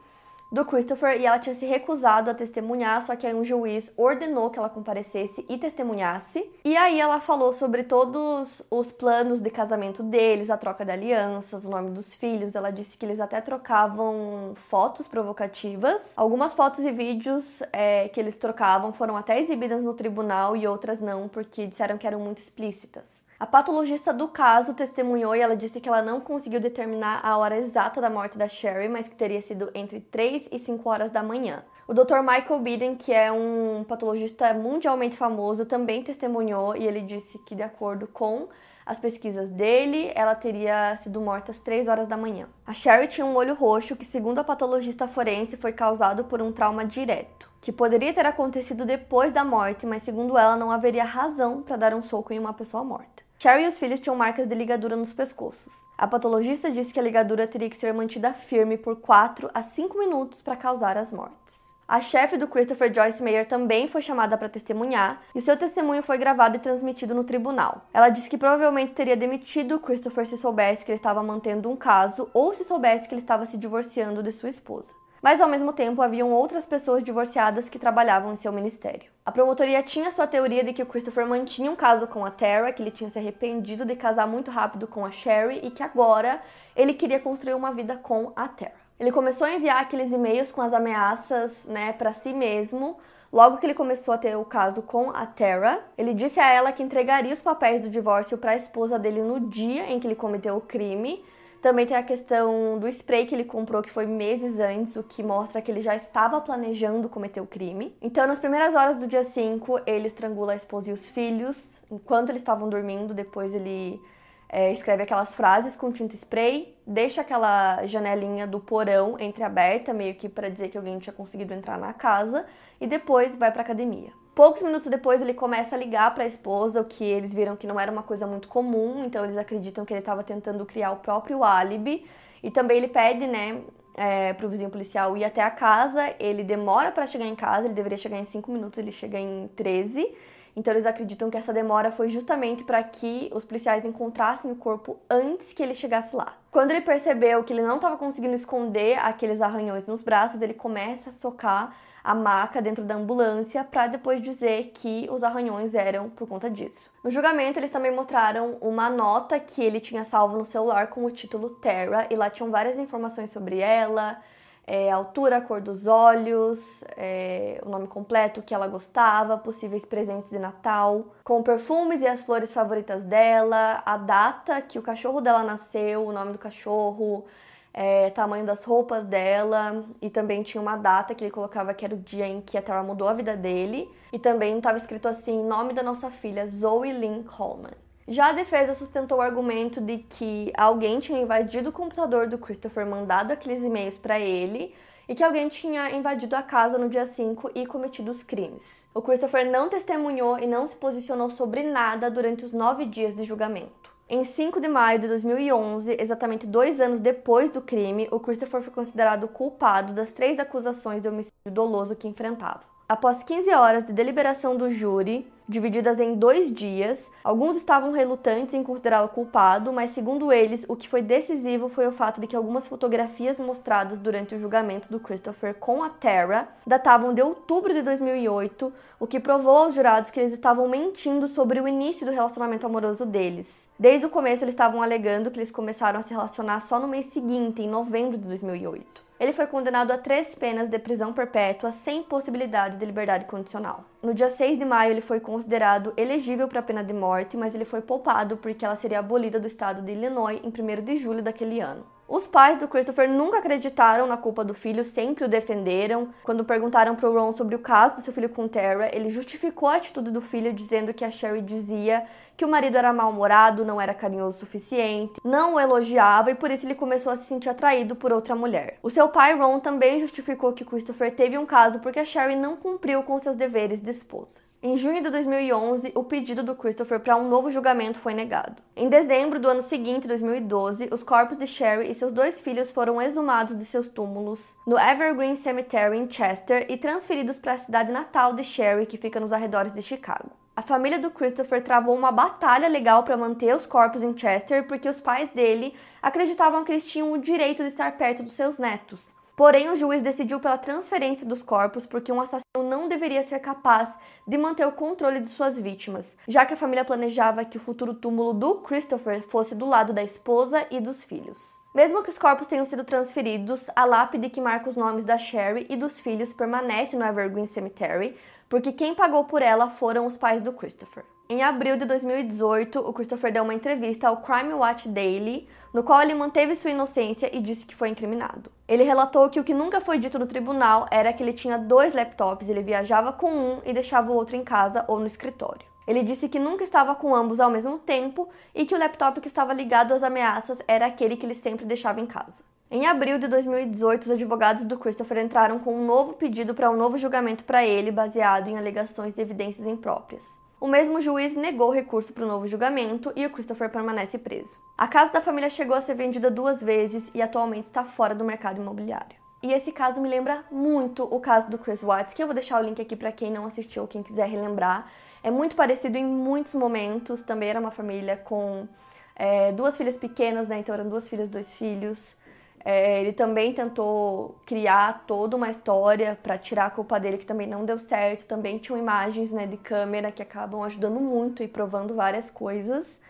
do 0.54 0.64
Christopher 0.64 1.20
e 1.20 1.26
ela 1.26 1.38
tinha 1.40 1.54
se 1.54 1.66
recusado 1.66 2.30
a 2.30 2.34
testemunhar, 2.34 3.04
só 3.04 3.16
que 3.16 3.26
aí 3.26 3.34
um 3.34 3.44
juiz 3.44 3.92
ordenou 3.96 4.50
que 4.50 4.58
ela 4.58 4.68
comparecesse 4.68 5.44
e 5.48 5.58
testemunhasse. 5.58 6.48
E 6.64 6.76
aí 6.76 7.00
ela 7.00 7.18
falou 7.18 7.52
sobre 7.52 7.82
todos 7.82 8.62
os 8.70 8.92
planos 8.92 9.40
de 9.40 9.50
casamento 9.50 10.00
deles, 10.00 10.50
a 10.50 10.56
troca 10.56 10.84
de 10.84 10.92
alianças, 10.92 11.64
o 11.64 11.68
nome 11.68 11.90
dos 11.90 12.14
filhos. 12.14 12.54
Ela 12.54 12.70
disse 12.70 12.96
que 12.96 13.04
eles 13.04 13.18
até 13.18 13.40
trocavam 13.40 14.52
fotos 14.68 15.08
provocativas. 15.08 16.12
Algumas 16.16 16.54
fotos 16.54 16.84
e 16.84 16.92
vídeos 16.92 17.60
é, 17.72 18.08
que 18.08 18.20
eles 18.20 18.38
trocavam 18.38 18.92
foram 18.92 19.16
até 19.16 19.40
exibidas 19.40 19.82
no 19.82 19.92
tribunal 19.92 20.56
e 20.56 20.68
outras 20.68 21.00
não, 21.00 21.26
porque 21.26 21.66
disseram 21.66 21.98
que 21.98 22.06
eram 22.06 22.20
muito 22.20 22.38
explícitas. 22.38 23.23
A 23.44 23.46
patologista 23.46 24.10
do 24.10 24.26
caso 24.26 24.72
testemunhou 24.72 25.36
e 25.36 25.40
ela 25.42 25.54
disse 25.54 25.78
que 25.78 25.86
ela 25.86 26.00
não 26.00 26.18
conseguiu 26.18 26.58
determinar 26.58 27.20
a 27.22 27.36
hora 27.36 27.58
exata 27.58 28.00
da 28.00 28.08
morte 28.08 28.38
da 28.38 28.48
Sherry, 28.48 28.88
mas 28.88 29.06
que 29.06 29.14
teria 29.14 29.42
sido 29.42 29.70
entre 29.74 30.00
3 30.00 30.48
e 30.50 30.58
5 30.58 30.88
horas 30.88 31.10
da 31.10 31.22
manhã. 31.22 31.62
O 31.86 31.92
Dr. 31.92 32.20
Michael 32.22 32.60
Biden, 32.60 32.96
que 32.96 33.12
é 33.12 33.30
um 33.30 33.84
patologista 33.86 34.54
mundialmente 34.54 35.14
famoso, 35.14 35.66
também 35.66 36.02
testemunhou 36.02 36.74
e 36.74 36.86
ele 36.86 37.02
disse 37.02 37.36
que, 37.40 37.54
de 37.54 37.62
acordo 37.62 38.06
com 38.06 38.48
as 38.86 38.98
pesquisas 38.98 39.50
dele, 39.50 40.10
ela 40.14 40.34
teria 40.34 40.96
sido 40.96 41.20
morta 41.20 41.50
às 41.50 41.58
3 41.58 41.86
horas 41.86 42.06
da 42.06 42.16
manhã. 42.16 42.48
A 42.66 42.72
Sherry 42.72 43.08
tinha 43.08 43.26
um 43.26 43.36
olho 43.36 43.54
roxo 43.54 43.94
que, 43.94 44.06
segundo 44.06 44.38
a 44.38 44.44
patologista 44.44 45.06
forense, 45.06 45.58
foi 45.58 45.74
causado 45.74 46.24
por 46.24 46.40
um 46.40 46.50
trauma 46.50 46.82
direto, 46.82 47.50
que 47.60 47.70
poderia 47.70 48.14
ter 48.14 48.24
acontecido 48.24 48.86
depois 48.86 49.32
da 49.32 49.44
morte, 49.44 49.84
mas 49.84 50.02
segundo 50.02 50.38
ela 50.38 50.56
não 50.56 50.70
haveria 50.70 51.04
razão 51.04 51.60
para 51.60 51.76
dar 51.76 51.92
um 51.92 52.02
soco 52.02 52.32
em 52.32 52.38
uma 52.38 52.54
pessoa 52.54 52.82
morta. 52.82 53.13
Sherry 53.44 53.64
e 53.64 53.68
os 53.68 53.78
filhos 53.78 54.00
tinham 54.00 54.16
marcas 54.16 54.46
de 54.46 54.54
ligadura 54.54 54.96
nos 54.96 55.12
pescoços. 55.12 55.84
A 55.98 56.06
patologista 56.06 56.70
disse 56.70 56.94
que 56.94 56.98
a 56.98 57.02
ligadura 57.02 57.46
teria 57.46 57.68
que 57.68 57.76
ser 57.76 57.92
mantida 57.92 58.32
firme 58.32 58.78
por 58.78 58.96
4 58.96 59.50
a 59.52 59.60
5 59.60 59.98
minutos 59.98 60.40
para 60.40 60.56
causar 60.56 60.96
as 60.96 61.12
mortes. 61.12 61.70
A 61.86 62.00
chefe 62.00 62.38
do 62.38 62.48
Christopher 62.48 62.90
Joyce 62.90 63.22
Mayer 63.22 63.46
também 63.46 63.86
foi 63.86 64.00
chamada 64.00 64.38
para 64.38 64.48
testemunhar 64.48 65.20
e 65.34 65.42
seu 65.42 65.58
testemunho 65.58 66.02
foi 66.02 66.16
gravado 66.16 66.56
e 66.56 66.58
transmitido 66.58 67.14
no 67.14 67.22
tribunal. 67.22 67.82
Ela 67.92 68.08
disse 68.08 68.30
que 68.30 68.38
provavelmente 68.38 68.94
teria 68.94 69.14
demitido 69.14 69.78
Christopher 69.78 70.26
se 70.26 70.38
soubesse 70.38 70.82
que 70.82 70.90
ele 70.90 70.98
estava 70.98 71.22
mantendo 71.22 71.70
um 71.70 71.76
caso 71.76 72.30
ou 72.32 72.54
se 72.54 72.64
soubesse 72.64 73.06
que 73.06 73.12
ele 73.12 73.20
estava 73.20 73.44
se 73.44 73.58
divorciando 73.58 74.22
de 74.22 74.32
sua 74.32 74.48
esposa. 74.48 74.94
Mas 75.24 75.40
ao 75.40 75.48
mesmo 75.48 75.72
tempo 75.72 76.02
haviam 76.02 76.30
outras 76.30 76.66
pessoas 76.66 77.02
divorciadas 77.02 77.70
que 77.70 77.78
trabalhavam 77.78 78.34
em 78.34 78.36
seu 78.36 78.52
ministério. 78.52 79.10
A 79.24 79.32
promotoria 79.32 79.82
tinha 79.82 80.10
sua 80.10 80.26
teoria 80.26 80.62
de 80.62 80.74
que 80.74 80.82
o 80.82 80.86
Christopher 80.86 81.26
mantinha 81.26 81.70
um 81.70 81.74
caso 81.74 82.06
com 82.06 82.26
a 82.26 82.30
Tara, 82.30 82.70
que 82.74 82.82
ele 82.82 82.90
tinha 82.90 83.08
se 83.08 83.18
arrependido 83.18 83.86
de 83.86 83.96
casar 83.96 84.28
muito 84.28 84.50
rápido 84.50 84.86
com 84.86 85.02
a 85.02 85.10
Sherry 85.10 85.60
e 85.62 85.70
que 85.70 85.82
agora 85.82 86.42
ele 86.76 86.92
queria 86.92 87.18
construir 87.18 87.54
uma 87.54 87.72
vida 87.72 87.96
com 87.96 88.34
a 88.36 88.46
Tara. 88.46 88.74
Ele 89.00 89.10
começou 89.10 89.46
a 89.46 89.54
enviar 89.54 89.80
aqueles 89.80 90.12
e-mails 90.12 90.52
com 90.52 90.60
as 90.60 90.74
ameaças, 90.74 91.64
né, 91.64 91.94
para 91.94 92.12
si 92.12 92.34
mesmo. 92.34 92.98
Logo 93.32 93.56
que 93.56 93.64
ele 93.64 93.72
começou 93.72 94.12
a 94.12 94.18
ter 94.18 94.36
o 94.36 94.44
caso 94.44 94.82
com 94.82 95.08
a 95.08 95.24
Tara, 95.24 95.82
ele 95.96 96.12
disse 96.12 96.38
a 96.38 96.52
ela 96.52 96.70
que 96.70 96.82
entregaria 96.82 97.32
os 97.32 97.40
papéis 97.40 97.82
do 97.82 97.88
divórcio 97.88 98.36
para 98.36 98.50
a 98.50 98.56
esposa 98.56 98.98
dele 98.98 99.22
no 99.22 99.40
dia 99.40 99.90
em 99.90 99.98
que 99.98 100.06
ele 100.06 100.14
cometeu 100.14 100.54
o 100.54 100.60
crime 100.60 101.24
também 101.64 101.86
tem 101.86 101.96
a 101.96 102.02
questão 102.02 102.78
do 102.78 102.86
spray 102.88 103.24
que 103.24 103.34
ele 103.34 103.44
comprou, 103.44 103.80
que 103.80 103.88
foi 103.88 104.04
meses 104.04 104.60
antes, 104.60 104.96
o 104.96 105.02
que 105.02 105.22
mostra 105.22 105.62
que 105.62 105.72
ele 105.72 105.80
já 105.80 105.96
estava 105.96 106.38
planejando 106.38 107.08
cometer 107.08 107.40
o 107.40 107.46
crime. 107.46 107.96
Então, 108.02 108.26
nas 108.26 108.38
primeiras 108.38 108.74
horas 108.74 108.98
do 108.98 109.06
dia 109.06 109.24
5, 109.24 109.80
ele 109.86 110.06
estrangula 110.06 110.52
a 110.52 110.56
esposa 110.56 110.90
e 110.90 110.92
os 110.92 111.08
filhos 111.08 111.80
enquanto 111.90 112.28
eles 112.28 112.42
estavam 112.42 112.68
dormindo. 112.68 113.14
Depois, 113.14 113.54
ele 113.54 113.98
é, 114.46 114.74
escreve 114.74 115.04
aquelas 115.04 115.34
frases 115.34 115.74
com 115.74 115.90
tinta 115.90 116.14
spray, 116.14 116.76
deixa 116.86 117.22
aquela 117.22 117.86
janelinha 117.86 118.46
do 118.46 118.60
porão 118.60 119.18
entreaberta, 119.18 119.94
meio 119.94 120.14
que 120.16 120.28
para 120.28 120.50
dizer 120.50 120.68
que 120.68 120.76
alguém 120.76 120.98
tinha 120.98 121.14
conseguido 121.14 121.54
entrar 121.54 121.78
na 121.78 121.94
casa, 121.94 122.44
e 122.78 122.86
depois 122.86 123.34
vai 123.34 123.50
para 123.50 123.62
academia. 123.62 124.12
Poucos 124.34 124.62
minutos 124.62 124.88
depois 124.88 125.22
ele 125.22 125.32
começa 125.32 125.76
a 125.76 125.78
ligar 125.78 126.12
para 126.12 126.24
a 126.24 126.26
esposa, 126.26 126.80
o 126.80 126.84
que 126.84 127.04
eles 127.04 127.32
viram 127.32 127.54
que 127.54 127.68
não 127.68 127.78
era 127.78 127.90
uma 127.90 128.02
coisa 128.02 128.26
muito 128.26 128.48
comum, 128.48 129.04
então 129.04 129.22
eles 129.24 129.36
acreditam 129.36 129.84
que 129.84 129.92
ele 129.92 130.00
estava 130.00 130.24
tentando 130.24 130.66
criar 130.66 130.90
o 130.90 130.96
próprio 130.96 131.44
álibi. 131.44 132.04
E 132.42 132.50
também 132.50 132.78
ele 132.78 132.88
pede, 132.88 133.26
né, 133.26 133.60
é, 133.94 134.32
para 134.32 134.44
o 134.44 134.48
vizinho 134.48 134.70
policial 134.70 135.16
ir 135.16 135.24
até 135.24 135.40
a 135.40 135.50
casa. 135.50 136.14
Ele 136.18 136.42
demora 136.42 136.90
para 136.90 137.06
chegar 137.06 137.26
em 137.26 137.36
casa, 137.36 137.68
ele 137.68 137.74
deveria 137.74 137.96
chegar 137.96 138.18
em 138.18 138.24
5 138.24 138.50
minutos, 138.50 138.78
ele 138.78 138.90
chega 138.90 139.18
em 139.18 139.48
13. 139.54 140.12
Então 140.56 140.72
eles 140.72 140.86
acreditam 140.86 141.30
que 141.30 141.36
essa 141.36 141.52
demora 141.52 141.90
foi 141.90 142.08
justamente 142.08 142.64
para 142.64 142.82
que 142.82 143.30
os 143.32 143.44
policiais 143.44 143.84
encontrassem 143.84 144.50
o 144.50 144.56
corpo 144.56 144.98
antes 145.08 145.52
que 145.52 145.62
ele 145.62 145.74
chegasse 145.74 146.14
lá. 146.14 146.36
Quando 146.50 146.72
ele 146.72 146.80
percebeu 146.80 147.42
que 147.42 147.52
ele 147.52 147.62
não 147.62 147.76
estava 147.76 147.96
conseguindo 147.96 148.34
esconder 148.34 148.98
aqueles 148.98 149.40
arranhões 149.40 149.86
nos 149.86 150.02
braços, 150.02 150.42
ele 150.42 150.54
começa 150.54 151.10
a 151.10 151.12
socar 151.12 151.74
a 152.04 152.14
maca 152.14 152.60
dentro 152.60 152.84
da 152.84 152.94
ambulância 152.94 153.64
para 153.64 153.86
depois 153.86 154.20
dizer 154.20 154.72
que 154.74 155.08
os 155.10 155.24
arranhões 155.24 155.74
eram 155.74 156.10
por 156.10 156.28
conta 156.28 156.50
disso. 156.50 156.92
No 157.02 157.10
julgamento, 157.10 157.58
eles 157.58 157.70
também 157.70 157.90
mostraram 157.90 158.58
uma 158.60 158.90
nota 158.90 159.40
que 159.40 159.62
ele 159.62 159.80
tinha 159.80 160.04
salvo 160.04 160.36
no 160.36 160.44
celular 160.44 160.88
com 160.88 161.02
o 161.06 161.10
título 161.10 161.48
Terra 161.48 162.06
e 162.10 162.14
lá 162.14 162.28
tinham 162.28 162.50
várias 162.50 162.78
informações 162.78 163.30
sobre 163.30 163.58
ela. 163.58 164.20
É, 164.66 164.90
altura, 164.90 165.42
cor 165.42 165.60
dos 165.60 165.86
olhos, 165.86 166.82
é, 166.96 167.60
o 167.64 167.68
nome 167.68 167.86
completo 167.86 168.40
que 168.40 168.54
ela 168.54 168.66
gostava, 168.66 169.36
possíveis 169.36 169.84
presentes 169.84 170.30
de 170.30 170.38
Natal, 170.38 171.06
com 171.22 171.42
perfumes 171.42 172.00
e 172.00 172.06
as 172.06 172.22
flores 172.22 172.52
favoritas 172.52 173.04
dela, 173.04 173.82
a 173.84 173.98
data 173.98 174.60
que 174.62 174.78
o 174.78 174.82
cachorro 174.82 175.20
dela 175.20 175.42
nasceu, 175.42 176.06
o 176.06 176.12
nome 176.12 176.32
do 176.32 176.38
cachorro, 176.38 177.26
é, 177.74 178.08
tamanho 178.10 178.46
das 178.46 178.62
roupas 178.62 179.04
dela 179.04 179.84
e 180.00 180.08
também 180.08 180.44
tinha 180.44 180.62
uma 180.62 180.76
data 180.76 181.12
que 181.12 181.24
ele 181.24 181.32
colocava 181.32 181.74
que 181.74 181.84
era 181.84 181.94
o 181.94 181.98
dia 181.98 182.26
em 182.26 182.40
que 182.40 182.56
a 182.56 182.62
Tara 182.62 182.84
mudou 182.84 183.08
a 183.08 183.12
vida 183.12 183.36
dele 183.36 183.90
e 184.12 184.18
também 184.18 184.56
estava 184.56 184.78
escrito 184.78 185.08
assim, 185.08 185.44
nome 185.44 185.74
da 185.74 185.82
nossa 185.82 186.08
filha, 186.08 186.46
Zoe 186.46 186.92
Lynn 186.92 187.24
Coleman. 187.24 187.74
Já 188.06 188.28
a 188.28 188.32
defesa 188.32 188.74
sustentou 188.74 189.18
o 189.18 189.20
argumento 189.20 189.80
de 189.80 189.98
que 189.98 190.52
alguém 190.56 191.00
tinha 191.00 191.20
invadido 191.20 191.70
o 191.70 191.72
computador 191.72 192.28
do 192.28 192.38
Christopher, 192.38 192.86
mandado 192.86 193.32
aqueles 193.32 193.62
e-mails 193.62 193.98
para 193.98 194.20
ele 194.20 194.72
e 195.08 195.14
que 195.14 195.24
alguém 195.24 195.48
tinha 195.48 195.90
invadido 195.90 196.36
a 196.36 196.42
casa 196.42 196.78
no 196.78 196.88
dia 196.88 197.06
5 197.06 197.50
e 197.54 197.66
cometido 197.66 198.10
os 198.10 198.22
crimes. 198.22 198.86
O 198.94 199.02
Christopher 199.02 199.50
não 199.50 199.68
testemunhou 199.68 200.38
e 200.38 200.46
não 200.46 200.66
se 200.66 200.76
posicionou 200.76 201.30
sobre 201.30 201.62
nada 201.62 202.10
durante 202.10 202.44
os 202.44 202.52
nove 202.52 202.84
dias 202.86 203.16
de 203.16 203.24
julgamento. 203.24 203.83
Em 204.06 204.22
5 204.22 204.60
de 204.60 204.68
maio 204.68 204.98
de 204.98 205.08
2011, 205.08 205.96
exatamente 205.98 206.46
dois 206.46 206.78
anos 206.78 207.00
depois 207.00 207.50
do 207.50 207.62
crime, 207.62 208.06
o 208.10 208.20
Christopher 208.20 208.60
foi 208.60 208.70
considerado 208.70 209.26
culpado 209.26 209.94
das 209.94 210.12
três 210.12 210.38
acusações 210.38 211.00
de 211.00 211.08
homicídio 211.08 211.32
doloso 211.50 211.96
que 211.96 212.06
enfrentava. 212.06 212.60
Após 212.86 213.22
15 213.22 213.50
horas 213.54 213.82
de 213.82 213.94
deliberação 213.94 214.58
do 214.58 214.70
júri, 214.70 215.26
divididas 215.48 216.00
em 216.00 216.14
dois 216.14 216.52
dias. 216.52 217.10
Alguns 217.22 217.56
estavam 217.56 217.92
relutantes 217.92 218.54
em 218.54 218.62
considerá-lo 218.62 219.08
culpado, 219.08 219.72
mas 219.72 219.90
segundo 219.90 220.32
eles, 220.32 220.64
o 220.68 220.76
que 220.76 220.88
foi 220.88 221.02
decisivo 221.02 221.68
foi 221.68 221.86
o 221.86 221.92
fato 221.92 222.20
de 222.20 222.26
que 222.26 222.36
algumas 222.36 222.66
fotografias 222.66 223.38
mostradas 223.38 223.98
durante 223.98 224.34
o 224.34 224.40
julgamento 224.40 224.90
do 224.90 225.00
Christopher 225.00 225.54
com 225.54 225.82
a 225.82 225.90
Tara 225.90 226.48
datavam 226.66 227.14
de 227.14 227.22
outubro 227.22 227.72
de 227.72 227.82
2008, 227.82 228.72
o 228.98 229.06
que 229.06 229.20
provou 229.20 229.56
aos 229.56 229.74
jurados 229.74 230.10
que 230.10 230.20
eles 230.20 230.32
estavam 230.32 230.68
mentindo 230.68 231.28
sobre 231.28 231.60
o 231.60 231.68
início 231.68 232.06
do 232.06 232.12
relacionamento 232.12 232.66
amoroso 232.66 233.04
deles. 233.04 233.68
Desde 233.78 234.06
o 234.06 234.10
começo, 234.10 234.44
eles 234.44 234.54
estavam 234.54 234.82
alegando 234.82 235.30
que 235.30 235.38
eles 235.38 235.50
começaram 235.50 236.00
a 236.00 236.02
se 236.02 236.12
relacionar 236.12 236.60
só 236.60 236.78
no 236.78 236.88
mês 236.88 237.06
seguinte, 237.06 237.62
em 237.62 237.68
novembro 237.68 238.16
de 238.16 238.26
2008. 238.26 239.04
Ele 239.18 239.32
foi 239.32 239.46
condenado 239.46 239.92
a 239.92 239.98
três 239.98 240.34
penas 240.34 240.68
de 240.68 240.78
prisão 240.78 241.12
perpétua 241.12 241.70
sem 241.70 242.02
possibilidade 242.02 242.76
de 242.76 242.84
liberdade 242.84 243.26
condicional. 243.26 243.84
No 244.04 244.12
dia 244.12 244.28
6 244.28 244.58
de 244.58 244.66
maio, 244.66 244.90
ele 244.90 245.00
foi 245.00 245.18
considerado 245.18 245.94
elegível 245.96 246.46
para 246.46 246.60
a 246.60 246.62
pena 246.62 246.84
de 246.84 246.92
morte, 246.92 247.38
mas 247.38 247.54
ele 247.54 247.64
foi 247.64 247.80
poupado 247.80 248.36
porque 248.36 248.62
ela 248.62 248.76
seria 248.76 248.98
abolida 248.98 249.40
do 249.40 249.46
estado 249.46 249.80
de 249.80 249.92
Illinois 249.92 250.38
em 250.44 250.48
1 250.48 250.84
de 250.84 250.98
julho 250.98 251.22
daquele 251.22 251.58
ano. 251.58 251.86
Os 252.06 252.26
pais 252.26 252.58
do 252.58 252.68
Christopher 252.68 253.08
nunca 253.08 253.38
acreditaram 253.38 254.06
na 254.06 254.18
culpa 254.18 254.44
do 254.44 254.52
filho, 254.52 254.84
sempre 254.84 255.24
o 255.24 255.28
defenderam. 255.28 256.10
Quando 256.22 256.44
perguntaram 256.44 256.94
para 256.94 257.08
o 257.08 257.14
Ron 257.14 257.32
sobre 257.32 257.56
o 257.56 257.58
caso 257.58 257.94
do 257.94 258.02
seu 258.02 258.12
filho 258.12 258.28
com 258.28 258.46
Tara, 258.46 258.94
ele 258.94 259.08
justificou 259.08 259.70
a 259.70 259.76
atitude 259.76 260.10
do 260.10 260.20
filho 260.20 260.52
dizendo 260.52 260.92
que 260.92 261.02
a 261.02 261.10
Sherry 261.10 261.40
dizia 261.40 262.04
que 262.36 262.44
o 262.44 262.48
marido 262.48 262.76
era 262.76 262.92
mal-humorado, 262.92 263.64
não 263.64 263.80
era 263.80 263.94
carinhoso 263.94 264.36
o 264.36 264.40
suficiente, 264.40 265.20
não 265.24 265.54
o 265.54 265.60
elogiava 265.60 266.30
e 266.30 266.34
por 266.34 266.50
isso 266.50 266.66
ele 266.66 266.74
começou 266.74 267.12
a 267.12 267.16
se 267.16 267.26
sentir 267.26 267.48
atraído 267.48 267.94
por 267.94 268.12
outra 268.12 268.34
mulher. 268.34 268.78
O 268.82 268.90
seu 268.90 269.08
pai 269.08 269.34
Ron 269.34 269.60
também 269.60 270.00
justificou 270.00 270.52
que 270.52 270.64
Christopher 270.64 271.14
teve 271.14 271.38
um 271.38 271.46
caso 271.46 271.78
porque 271.80 272.00
a 272.00 272.04
Sherry 272.04 272.36
não 272.36 272.56
cumpriu 272.56 273.02
com 273.02 273.18
seus 273.18 273.36
deveres 273.36 273.80
de 273.80 273.90
esposa. 273.90 274.40
Em 274.66 274.78
junho 274.78 275.02
de 275.02 275.10
2011, 275.10 275.92
o 275.94 276.02
pedido 276.02 276.42
do 276.42 276.54
Christopher 276.54 276.98
para 276.98 277.16
um 277.18 277.28
novo 277.28 277.50
julgamento 277.50 277.98
foi 277.98 278.14
negado. 278.14 278.62
Em 278.74 278.88
dezembro 278.88 279.38
do 279.38 279.46
ano 279.46 279.60
seguinte, 279.60 280.08
2012, 280.08 280.88
os 280.90 281.02
corpos 281.02 281.36
de 281.36 281.46
Sherry 281.46 281.90
e 281.90 281.94
seus 281.94 282.10
dois 282.10 282.40
filhos 282.40 282.70
foram 282.70 283.00
exumados 283.02 283.54
de 283.54 283.64
seus 283.66 283.88
túmulos 283.88 284.54
no 284.66 284.78
Evergreen 284.78 285.36
Cemetery 285.36 285.98
em 285.98 286.10
Chester 286.10 286.64
e 286.70 286.78
transferidos 286.78 287.36
para 287.36 287.52
a 287.52 287.58
cidade 287.58 287.92
natal 287.92 288.32
de 288.32 288.42
Sherry, 288.42 288.86
que 288.86 288.96
fica 288.96 289.20
nos 289.20 289.34
arredores 289.34 289.70
de 289.70 289.82
Chicago. 289.82 290.30
A 290.56 290.62
família 290.62 291.00
do 291.00 291.10
Christopher 291.10 291.64
travou 291.64 291.96
uma 291.96 292.12
batalha 292.12 292.68
legal 292.68 293.02
para 293.02 293.16
manter 293.16 293.56
os 293.56 293.66
corpos 293.66 294.04
em 294.04 294.16
Chester 294.16 294.64
porque 294.68 294.88
os 294.88 295.00
pais 295.00 295.28
dele 295.30 295.74
acreditavam 296.00 296.62
que 296.62 296.70
eles 296.70 296.84
tinham 296.84 297.10
o 297.10 297.18
direito 297.18 297.60
de 297.62 297.70
estar 297.70 297.90
perto 297.96 298.22
dos 298.22 298.34
seus 298.34 298.56
netos. 298.56 299.12
Porém, 299.34 299.68
o 299.68 299.74
juiz 299.74 300.00
decidiu 300.00 300.38
pela 300.38 300.56
transferência 300.56 301.26
dos 301.26 301.42
corpos 301.42 301.86
porque 301.86 302.12
um 302.12 302.20
assassino 302.20 302.70
não 302.70 302.86
deveria 302.86 303.24
ser 303.24 303.40
capaz 303.40 303.92
de 304.24 304.38
manter 304.38 304.64
o 304.64 304.70
controle 304.70 305.18
de 305.18 305.28
suas 305.30 305.58
vítimas, 305.58 306.16
já 306.28 306.46
que 306.46 306.54
a 306.54 306.56
família 306.56 306.84
planejava 306.84 307.44
que 307.44 307.56
o 307.56 307.60
futuro 307.60 307.92
túmulo 307.92 308.32
do 308.32 308.54
Christopher 308.60 309.22
fosse 309.22 309.56
do 309.56 309.66
lado 309.66 309.92
da 309.92 310.04
esposa 310.04 310.64
e 310.70 310.78
dos 310.78 311.02
filhos. 311.02 311.63
Mesmo 311.74 312.04
que 312.04 312.10
os 312.10 312.18
corpos 312.18 312.46
tenham 312.46 312.64
sido 312.64 312.84
transferidos, 312.84 313.62
a 313.74 313.84
lápide 313.84 314.30
que 314.30 314.40
marca 314.40 314.70
os 314.70 314.76
nomes 314.76 315.04
da 315.04 315.18
Sherry 315.18 315.66
e 315.68 315.74
dos 315.74 315.98
filhos 315.98 316.32
permanece 316.32 316.96
no 316.96 317.04
Evergreen 317.04 317.46
Cemetery, 317.46 318.16
porque 318.48 318.70
quem 318.70 318.94
pagou 318.94 319.24
por 319.24 319.42
ela 319.42 319.68
foram 319.68 320.06
os 320.06 320.16
pais 320.16 320.40
do 320.40 320.52
Christopher. 320.52 321.04
Em 321.28 321.42
abril 321.42 321.76
de 321.76 321.84
2018, 321.84 322.78
o 322.78 322.92
Christopher 322.92 323.32
deu 323.32 323.42
uma 323.42 323.54
entrevista 323.54 324.06
ao 324.06 324.18
Crime 324.18 324.54
Watch 324.54 324.88
Daily, 324.88 325.48
no 325.72 325.82
qual 325.82 326.00
ele 326.00 326.14
manteve 326.14 326.54
sua 326.54 326.70
inocência 326.70 327.28
e 327.36 327.40
disse 327.40 327.66
que 327.66 327.74
foi 327.74 327.88
incriminado. 327.88 328.52
Ele 328.68 328.84
relatou 328.84 329.28
que 329.28 329.40
o 329.40 329.44
que 329.44 329.52
nunca 329.52 329.80
foi 329.80 329.98
dito 329.98 330.16
no 330.16 330.28
tribunal 330.28 330.86
era 330.92 331.12
que 331.12 331.24
ele 331.24 331.32
tinha 331.32 331.58
dois 331.58 331.92
laptops, 331.92 332.48
ele 332.48 332.62
viajava 332.62 333.12
com 333.12 333.32
um 333.32 333.60
e 333.64 333.72
deixava 333.72 334.12
o 334.12 334.14
outro 334.14 334.36
em 334.36 334.44
casa 334.44 334.84
ou 334.86 335.00
no 335.00 335.06
escritório. 335.06 335.73
Ele 335.86 336.02
disse 336.02 336.28
que 336.28 336.38
nunca 336.38 336.64
estava 336.64 336.94
com 336.94 337.14
ambos 337.14 337.40
ao 337.40 337.50
mesmo 337.50 337.78
tempo 337.78 338.28
e 338.54 338.64
que 338.64 338.74
o 338.74 338.78
laptop 338.78 339.20
que 339.20 339.28
estava 339.28 339.52
ligado 339.52 339.92
às 339.92 340.02
ameaças 340.02 340.58
era 340.66 340.86
aquele 340.86 341.16
que 341.16 341.26
ele 341.26 341.34
sempre 341.34 341.64
deixava 341.64 342.00
em 342.00 342.06
casa. 342.06 342.42
Em 342.70 342.86
abril 342.86 343.18
de 343.18 343.28
2018, 343.28 344.02
os 344.02 344.10
advogados 344.10 344.64
do 344.64 344.78
Christopher 344.78 345.18
entraram 345.18 345.58
com 345.58 345.76
um 345.76 345.86
novo 345.86 346.14
pedido 346.14 346.54
para 346.54 346.70
um 346.70 346.76
novo 346.76 346.98
julgamento 346.98 347.44
para 347.44 347.64
ele, 347.64 347.92
baseado 347.92 348.48
em 348.48 348.56
alegações 348.56 349.14
de 349.14 349.20
evidências 349.20 349.66
impróprias. 349.66 350.24
O 350.60 350.66
mesmo 350.66 351.00
juiz 351.00 351.36
negou 351.36 351.68
o 351.68 351.72
recurso 351.72 352.12
para 352.12 352.24
o 352.24 352.26
novo 352.26 352.48
julgamento 352.48 353.12
e 353.14 353.26
o 353.26 353.30
Christopher 353.30 353.68
permanece 353.68 354.16
preso. 354.16 354.58
A 354.78 354.88
casa 354.88 355.12
da 355.12 355.20
família 355.20 355.50
chegou 355.50 355.76
a 355.76 355.80
ser 355.82 355.94
vendida 355.94 356.30
duas 356.30 356.62
vezes 356.62 357.10
e 357.14 357.20
atualmente 357.20 357.66
está 357.66 357.84
fora 357.84 358.14
do 358.14 358.24
mercado 358.24 358.62
imobiliário. 358.62 359.24
E 359.42 359.52
esse 359.52 359.70
caso 359.70 360.00
me 360.00 360.08
lembra 360.08 360.42
muito 360.50 361.04
o 361.04 361.20
caso 361.20 361.50
do 361.50 361.58
Chris 361.58 361.82
Watts, 361.82 362.14
que 362.14 362.22
eu 362.22 362.26
vou 362.26 362.34
deixar 362.34 362.58
o 362.58 362.64
link 362.64 362.80
aqui 362.80 362.96
para 362.96 363.12
quem 363.12 363.30
não 363.30 363.44
assistiu 363.44 363.82
ou 363.82 363.88
quem 363.88 364.02
quiser 364.02 364.26
relembrar. 364.26 364.86
É 365.24 365.30
muito 365.30 365.56
parecido 365.56 365.96
em 365.96 366.04
muitos 366.04 366.52
momentos. 366.52 367.22
Também 367.22 367.48
era 367.48 367.58
uma 367.58 367.70
família 367.70 368.14
com 368.14 368.68
é, 369.16 369.52
duas 369.52 369.74
filhas 369.74 369.96
pequenas, 369.96 370.48
né? 370.48 370.58
Então 370.58 370.74
eram 370.74 370.86
duas 370.86 371.08
filhas, 371.08 371.30
dois 371.30 371.56
filhos. 371.56 372.14
É, 372.62 373.00
ele 373.00 373.12
também 373.14 373.54
tentou 373.54 374.36
criar 374.44 375.04
toda 375.06 375.34
uma 375.34 375.50
história 375.50 376.18
para 376.22 376.36
tirar 376.36 376.66
a 376.66 376.70
culpa 376.70 377.00
dele, 377.00 377.16
que 377.16 377.24
também 377.24 377.46
não 377.46 377.64
deu 377.64 377.78
certo. 377.78 378.26
Também 378.26 378.58
tinham 378.58 378.78
imagens 378.78 379.30
né, 379.30 379.46
de 379.46 379.56
câmera 379.56 380.12
que 380.12 380.20
acabam 380.22 380.62
ajudando 380.62 381.00
muito 381.00 381.42
e 381.42 381.48
provando 381.48 381.94
várias 381.94 382.30
coisas. 382.30 383.00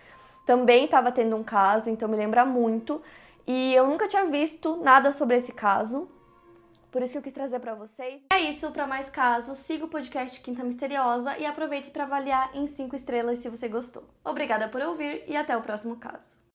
Também 0.46 0.84
estava 0.84 1.10
tendo 1.10 1.34
um 1.34 1.42
caso, 1.42 1.90
então 1.90 2.08
me 2.08 2.16
lembra 2.16 2.44
muito. 2.46 3.02
E 3.44 3.74
eu 3.74 3.88
nunca 3.88 4.06
tinha 4.06 4.26
visto 4.26 4.76
nada 4.76 5.10
sobre 5.10 5.36
esse 5.36 5.52
caso. 5.52 6.08
Por 6.94 7.02
isso 7.02 7.10
que 7.10 7.18
eu 7.18 7.22
quis 7.22 7.32
trazer 7.32 7.58
para 7.58 7.74
vocês. 7.74 8.22
É 8.32 8.38
isso, 8.38 8.70
para 8.70 8.86
mais 8.86 9.10
casos, 9.10 9.58
siga 9.58 9.84
o 9.84 9.88
podcast 9.88 10.40
Quinta 10.40 10.62
Misteriosa 10.62 11.36
e 11.36 11.44
aproveite 11.44 11.90
para 11.90 12.04
avaliar 12.04 12.54
em 12.54 12.68
5 12.68 12.94
estrelas 12.94 13.38
se 13.38 13.50
você 13.50 13.66
gostou. 13.66 14.04
Obrigada 14.24 14.68
por 14.68 14.80
ouvir 14.80 15.24
e 15.26 15.36
até 15.36 15.56
o 15.56 15.62
próximo 15.62 15.96
caso. 15.96 16.44